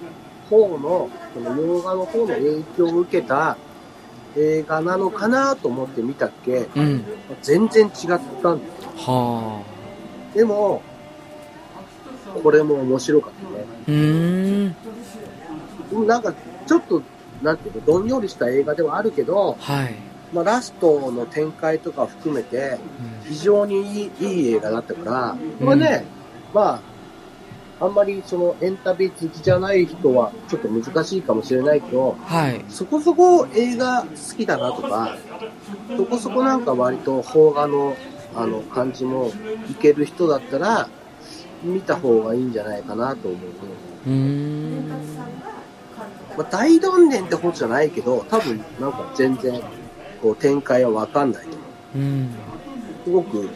[0.49, 3.57] 方の、その洋画の方の影響を受けた
[4.37, 7.03] 映画なのかなと思って見たっけ、うん。
[7.41, 8.59] 全然違ったんだよ。
[8.95, 9.61] は
[10.33, 10.81] でも、
[12.41, 13.65] これも面白かったね。
[13.67, 13.71] あ。
[13.87, 14.73] うー
[16.03, 16.07] ん。
[16.07, 16.33] なんか、
[16.65, 17.01] ちょっと、
[17.43, 19.95] なんていうの、どんよりした映画ではあるけど、はい。
[20.33, 22.77] まあ、ラストの展開とか含めて、
[23.25, 26.05] 非常にいいいい映画だったから、これね、
[26.53, 26.81] まあ、
[27.79, 32.63] あんまりそのエンタメ好きじゃない人はちょっと難しいかもしれないけど、はい。
[32.69, 35.17] そこそこ映画好きだなとか、
[35.97, 37.95] そこそこなんか割と邦画の
[38.33, 39.31] あの感じも
[39.69, 40.89] いける人だったら、
[41.63, 43.39] 見た方がいいんじゃないかなと思う。
[44.07, 44.89] うーん。
[46.37, 49.61] まあ、大どんでんってことじゃないけど、多分なんか全然
[50.21, 51.59] こう展開はわかんないと思
[51.95, 51.97] う。
[51.97, 52.29] うん。
[53.05, 53.49] すごく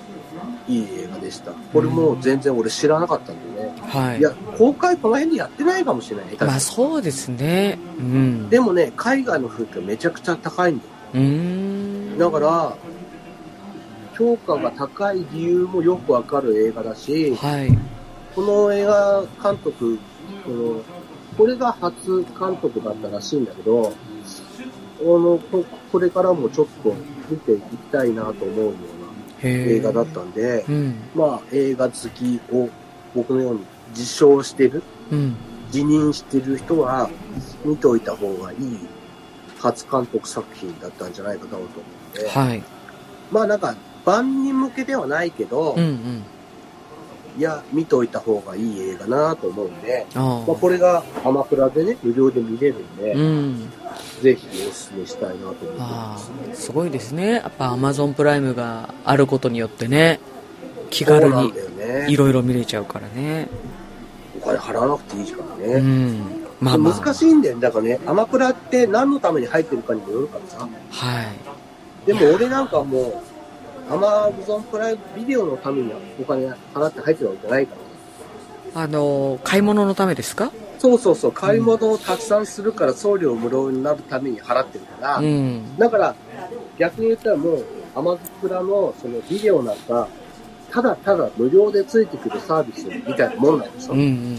[0.69, 1.51] いい映画でした。
[1.51, 3.73] これも全然俺知らなかったんでね。
[3.81, 4.19] はい。
[4.19, 6.25] いや、公開この辺でやってないかもしれない。
[6.39, 7.79] まあそうですね。
[7.97, 8.49] うん。
[8.49, 10.89] でもね、海外の風景めちゃくちゃ高いんだよ。
[11.15, 12.17] うーん。
[12.19, 12.77] だから、
[14.15, 17.77] 評価が高い理由もよくわかる映画だし、はい。
[18.35, 19.97] この映画監督、
[20.45, 20.81] この、
[21.35, 23.91] これが初監督だったらしいんだけど、
[25.01, 26.93] あの、ここれからもちょっと
[27.29, 28.73] 見ていきたいなと思うよ
[29.43, 30.95] 映画だったんで、うん。
[31.15, 32.69] まあ映画好きを
[33.15, 35.35] 僕のように自称してる、うん。
[35.73, 37.09] 自認してる人は
[37.63, 38.79] 見といた方がいい
[39.59, 41.69] 初監督作品だったんじゃないかなと思っ
[42.13, 42.63] て、はい。
[43.31, 43.75] まあなんか
[44.05, 46.23] 万人向けではないけど、うんうん。
[47.37, 53.17] いや、見といた方がいい映画なと思うんで、あまあ、これがアマプラでね、無料で見れるんで、あ。
[53.17, 53.69] うん。
[54.21, 56.31] ぜひお勧めしたいなと思ってまあす。
[56.51, 56.55] あ。
[56.55, 57.33] すごいですね。
[57.35, 60.19] やっぱアマゾンプライムがあることによってね、
[60.89, 61.53] 気軽に。
[62.07, 63.47] いろいろ見れちゃうからね。
[64.41, 65.79] お金払わなくていいからうね。
[65.79, 66.19] ん。
[66.59, 66.93] まあまあ。
[66.99, 67.59] 難しいんだよ。
[67.59, 70.67] だからね、アマプラって何のために入ってるかにもよるからさ。
[70.91, 71.27] はい。
[72.05, 73.23] でも俺なんかも
[73.89, 77.75] う、アマゾンプライムビデオのためにお金払って入ってるわけじゃないか
[78.75, 78.81] ら。
[78.83, 80.51] あの、買い物のためですか？
[80.77, 85.77] そうそうそう、買い物をたくさんするから送料無料になるために払ってるから、うん。
[85.77, 86.15] だから
[86.77, 87.65] 逆に言ったらもう
[87.95, 90.07] アマプラのそのビデオなんか、
[90.71, 93.93] ただただ無料でついてくるサービスみたいなもんなんでしょ。
[93.93, 94.37] うんうん。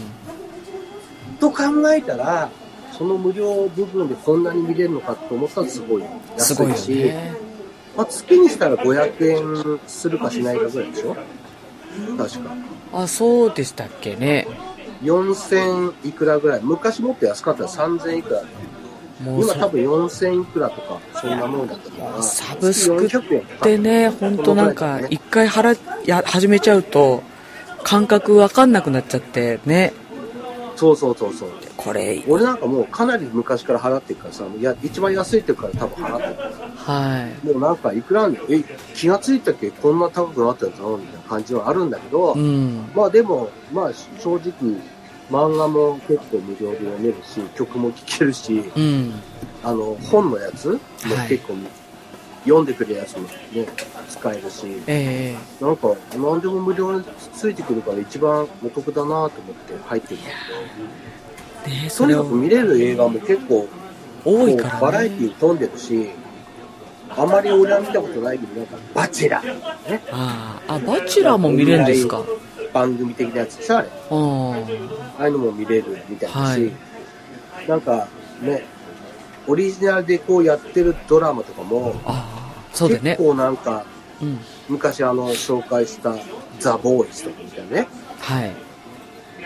[1.39, 2.49] と考えたら、
[2.97, 6.03] その無料部分でこんなに見れるのかと思ったらすごい
[6.37, 7.33] すごいよ安いし、ね。
[7.97, 11.15] まあ、月にしたら500円するかしないかぐらいでしょ？
[12.17, 12.55] 確か。
[12.93, 14.47] あ、そうでしたっけね。
[15.03, 16.61] 4000いくらぐらい。
[16.63, 18.43] 昔もっと安かったら3000いくら。
[19.21, 22.23] もうさ今多分4000いくらとか、そんなもんだったから。
[22.23, 27.21] サブスク400円でね、ほんとなんか、一回払っ、や、始めちゃうと、
[27.83, 29.93] 感覚わかんなくなっちゃってね
[30.75, 31.49] そうそうそうそう。
[31.83, 32.23] これ。
[32.27, 36.35] 俺なんかもうかなり昔から払ってるからさ、いや、一番安いってから多分払ってる。
[36.35, 36.91] からさ。
[36.91, 37.45] はい。
[37.45, 38.45] もうなんかいくらなんだよ。
[38.49, 38.63] え、
[38.93, 39.71] 気がついたっけ？
[39.71, 42.89] こんな高くなったやつなのみたいな感じはあるんだけど、うん。
[42.95, 44.51] まあでも、まあ正直、
[45.29, 49.13] 漫画も結構無料で読めるし、曲も聴けるし、うん。
[49.63, 51.29] あの、本のやつもはい。
[51.29, 51.55] 結構、
[52.43, 53.29] 読んでくれるやつもね、
[54.09, 55.63] 使えるし、ええ。
[55.63, 57.05] なんか、何でも無料に
[57.35, 60.59] ついてくるから一番お得だなと思って入ってるんだけど、
[61.67, 62.23] ねそれを。
[62.23, 63.67] とにかく見れる映画も結構、
[64.23, 64.81] 多いからね。
[64.81, 66.09] バラエティー飛んでるし、
[67.09, 70.01] あまり俺は見たことないけど、なんか、バチェラー、ね。
[70.11, 72.23] あああバチェラーも見れるんですか？
[72.73, 73.89] 番組的なやつでしょ、あれ。
[74.09, 74.55] あ
[75.19, 76.71] ああいうのも見れるみたいだし、はい。
[77.67, 78.07] なんか
[78.41, 78.63] ね、
[79.47, 82.13] オリジナルでこうやってるドラマとかも、ああ
[82.47, 83.11] あそうだね。
[83.17, 83.85] 結構なんか、
[84.21, 84.39] うん。
[84.69, 86.15] 昔あの、紹介した
[86.59, 87.87] ザ・ボーイズとかみたいなね、
[88.19, 88.51] はい。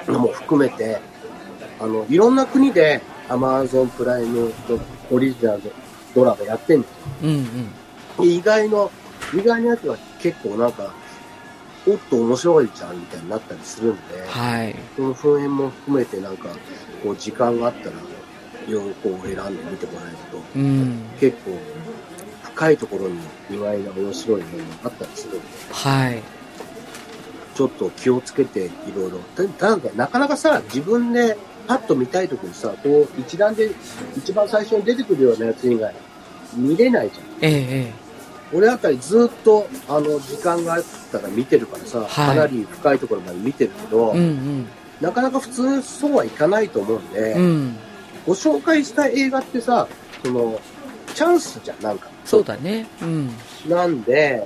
[0.08, 1.00] のも含めて、
[1.80, 4.80] あの、いろんな国でアマゾンプライムの
[5.12, 5.72] オリジナルの
[6.14, 6.86] ドラマやってんの。
[7.24, 7.72] うんうん
[8.18, 8.92] で意外の、
[9.34, 10.94] 意外なやつは結構なんか、
[11.88, 16.50] おっと面白いじゃんみたいになったりするんで、はいそのその辺も含めてなんか、
[17.04, 17.92] こう時間があったら、
[18.68, 21.52] いろいろこう選んで見てもらえると、うん結構
[22.44, 23.20] 深いところに
[23.52, 26.24] 意外な面白いものがあったりするんで、はい
[27.54, 29.20] ちょっと気をつけていろいろ。
[29.58, 31.38] たなんかなかなかさ、自分で
[31.68, 33.70] パッと見たいときにさ、こう一覧で
[34.18, 35.94] 一番最初に出てくるようなやつ以外
[36.56, 37.26] 見れないじゃん。
[37.42, 38.06] えええ
[38.54, 42.08] 俺あたりずっと、あの、時間があったら見てるからさ、はい。
[42.08, 44.68] かなり深いところまで見てるけど、えうん。
[45.02, 47.42] なかなか普通そうはいかないと思うんで、うん。
[47.42, 47.78] うん
[48.26, 49.88] ご紹介した映画ってさ、
[50.24, 50.60] その、
[51.14, 52.10] チャンスじゃん、なんか。
[52.26, 52.88] そうだね。
[53.02, 53.30] うん。
[53.68, 54.46] なんで、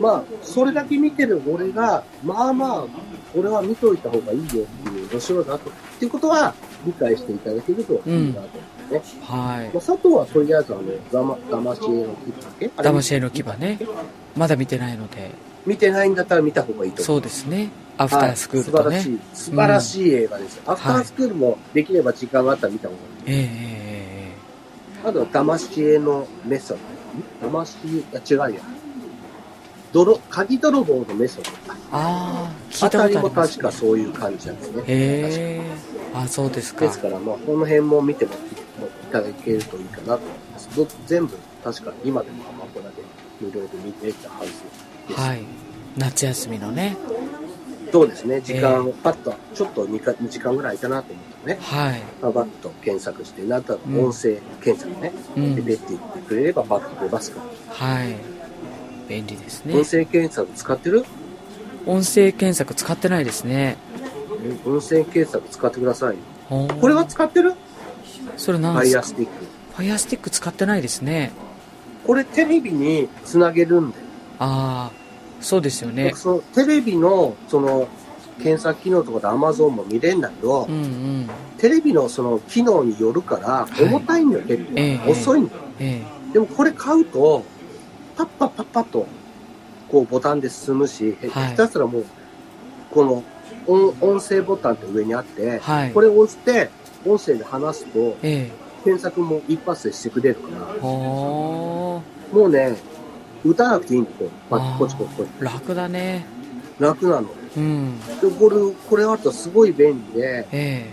[0.00, 2.86] まあ、それだけ見てる俺が、まあまあ、
[3.36, 4.66] 俺は見といた方がいいよ
[5.12, 5.70] 面白いなと。
[5.70, 6.54] っていうことは、
[6.86, 8.50] 理解していただけるといいなと思っ
[8.88, 9.02] てね。
[9.22, 10.82] はいまあ、佐藤はとりあえずあの、
[11.12, 11.34] だま、
[11.74, 12.90] 騙し絵の牙だっけあれ？
[12.90, 13.78] 騙し絵の牙ね
[14.36, 15.30] まだ見てないので
[15.66, 17.04] 見てないんだったら見た方がいいと思う。
[17.06, 20.62] そうですねアフタースクールとね、はい、素晴らしい、素晴らしい映画ですよ。
[20.66, 23.36] アフタースクールもできれば時間があったら見た方がいい。
[23.36, 23.46] ええ
[25.04, 26.78] えあとは、騙し絵のメソッ
[27.42, 27.48] ド。
[27.48, 28.60] ん騙し、いや違うや。
[29.92, 31.50] 泥、鍵泥棒のメソッド。
[31.72, 31.76] か。
[31.92, 34.82] ああ聞あいたりも確かそういう感じなんですね。
[34.82, 35.60] へえ
[36.14, 36.86] あそうですか。
[36.86, 38.36] ですから、まあ、この辺も見てもい
[39.12, 40.76] ただけるといいかなと思います。
[40.76, 43.02] ど全部、確か今でもアマプラで
[43.40, 44.52] 無料で見れたはず
[45.08, 45.20] です。
[45.20, 45.42] はい。
[45.96, 46.96] 夏休みのね。
[47.92, 52.02] そうですね、時間えをパッと、ちょっと 2, か2時間ぐらいいたなと思ったらね、はい。
[52.22, 55.56] パパッと検索して、なんとなく音声検索ね、うん。
[55.56, 57.86] で出ていってくれればパッと出ますから。
[57.86, 58.39] はい
[59.10, 59.74] 便利ですね。
[59.74, 61.04] 音声検索使ってる？
[61.84, 63.76] 音声検索使ってないですね。
[64.64, 66.16] 音声検索使ってください。
[66.48, 67.54] これは使ってる？
[68.36, 69.00] それフなんですか？
[69.00, 69.44] ァイヤースティック。
[69.74, 71.32] ファイアスティック使ってないですね。
[72.06, 74.04] これテレビにつなげるんだよ。
[74.38, 76.12] ああそうですよね。
[76.14, 77.88] そのテレビのその
[78.38, 81.30] 検索機能とかで Amazon も見れるんだけど、うんうん。
[81.58, 84.72] テレビのその機能によるからい重たいんだよ、結構。
[84.76, 85.60] ええ遅いんだよ。
[85.80, 86.02] え。
[86.32, 87.44] でもこれ買うと、
[88.20, 89.06] パッパッパッパッと、
[89.90, 91.50] こうボタンで進むし、へはい。
[91.50, 92.04] ひたすらもう、
[92.90, 93.24] この
[93.66, 95.92] 音音声ボタンって上にあってえ、はい。
[95.92, 96.70] これを押して、
[97.06, 98.50] 音声で話すと、え
[98.84, 102.02] 検索も一発でしてくれるから、も
[102.32, 102.76] うね、
[103.44, 104.30] 打たなくていいんだよ。
[104.50, 104.78] あー。
[104.78, 105.30] ポチポチポチ。
[105.40, 106.26] ー楽だね。
[106.78, 107.28] 楽なの。
[107.56, 108.00] うん。
[108.00, 108.56] で、これ、
[108.88, 110.90] これあるとすごい便利で、え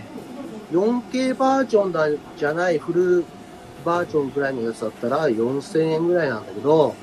[0.72, 3.24] 4K バージョンだじゃないフル
[3.84, 6.94] バージョンぐらいのやつだったら4000円ぐらいなんだけど、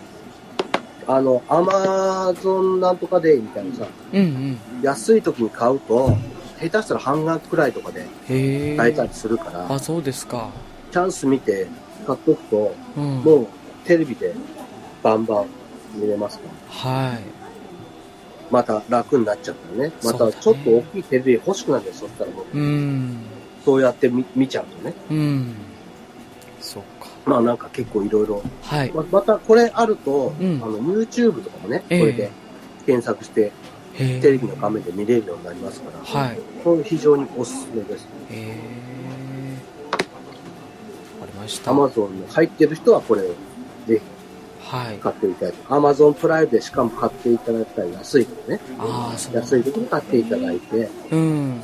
[1.07, 4.81] あの、アマゾンなんとかでみたいなさ、えうんうん。
[4.81, 6.15] 安い時に買うと、
[6.59, 8.05] 下手したら半額くらいとかで
[8.77, 10.49] 買えたりするから、あそうですか。
[10.91, 11.67] チャンス見て
[12.07, 13.03] 買っとくと、うん。
[13.21, 13.47] もう
[13.85, 14.33] テレビで
[15.03, 15.45] バンバン
[15.93, 16.45] 見れますか
[16.83, 16.89] ら。
[16.91, 17.19] はい。
[18.49, 19.93] また楽になっちゃったらね。
[20.03, 22.57] またちょっと大きいテレビ欲しくなるよ、そしたらもう。
[22.57, 23.17] うん。
[23.63, 24.93] そうやって見見ちゃうとね。
[25.09, 25.55] うん。
[26.61, 26.94] そうか
[27.25, 28.43] まあなんか結構いろいろ。
[28.61, 28.91] はい。
[28.93, 30.61] ままたこれあると、うん。
[30.63, 31.97] あの YouTube とかもね、こえ。
[31.99, 32.31] えれで
[32.85, 33.51] 検索して
[33.97, 36.39] テレビの画面で見れるようになりますから、はい。
[36.63, 38.03] これ非常におすすめです。
[38.03, 38.57] へえ。
[41.23, 41.71] ありました。
[41.71, 43.25] Amazon に入ってる人はこれを
[43.87, 44.01] ぜ
[44.59, 44.95] はい。
[44.95, 51.61] ひ買っていただいて、Amazon プライムでしかも買っていただいたら安いからね、ああそう安い時に買っていただいて、うん。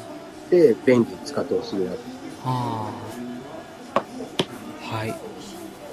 [0.49, 1.97] で、便利に使ってほしいなと。
[2.45, 2.91] あ
[3.95, 5.13] あはい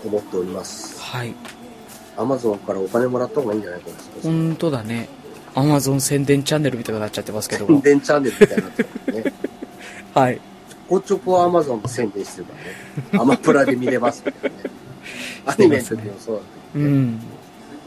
[0.07, 1.01] 思っております。
[1.01, 1.35] はい
[2.17, 5.09] Amazon からお金もらった方がいいんじゃないかな、本当だね
[5.55, 7.81] アマゾン宣伝チャンネルみたいになっちゃってますけど宣も。
[7.81, 9.33] 伝チャンネルみたいになってるね。
[10.15, 10.37] はい。
[10.37, 12.59] ちょこちょこアマゾンの宣伝してるから
[13.19, 13.23] ね。
[13.23, 14.33] アマプラで見れますね。
[15.47, 16.43] アニメの時もそうだ
[16.75, 16.91] けどね。
[16.91, 17.21] うん。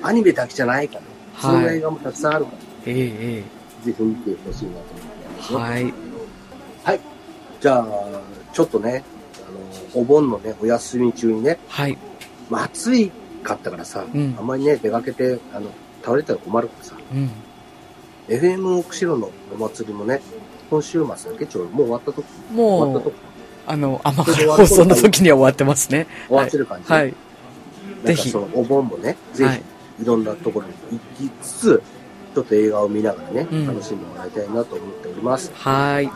[0.01, 1.07] アニメだけじゃないからね。
[1.34, 3.43] はいそんな映画もたくさんあるから、ええ
[3.84, 5.59] えぜひ見てほしいなと思ってますえよ。
[5.59, 5.93] はい。
[6.84, 6.99] はい。
[7.62, 7.86] じゃあ、
[8.53, 9.03] ちょっとね、
[9.93, 11.97] お盆のね、お休み中にね、はい。
[12.49, 13.11] まあ、暑い
[13.43, 15.67] かったからさ、うんあんまりね、出かけて、あの、
[16.03, 17.29] 倒れたら困るからさ、うん。
[18.27, 20.21] FM 釧路のお祭りもね、
[20.69, 22.23] 今週末だけちょうどもう終わったとこ、
[22.55, 23.31] 終わったとこもう、、
[23.67, 26.07] あの、あま放送の時には終わってますね。
[26.27, 26.91] 終わってる感じ。
[26.91, 27.13] はい。
[28.05, 29.55] ぜひそのお盆もね、ぜはい
[29.97, 31.83] ひ、いろんなところに行きつつ、
[32.33, 35.51] ちょっと映画を見ながらね、うん楽しんでもらいたいなと思っております。
[35.53, 36.09] はい。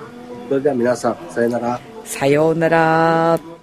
[0.49, 1.79] それでは皆さん、さよなら。
[2.03, 3.54] さようなら。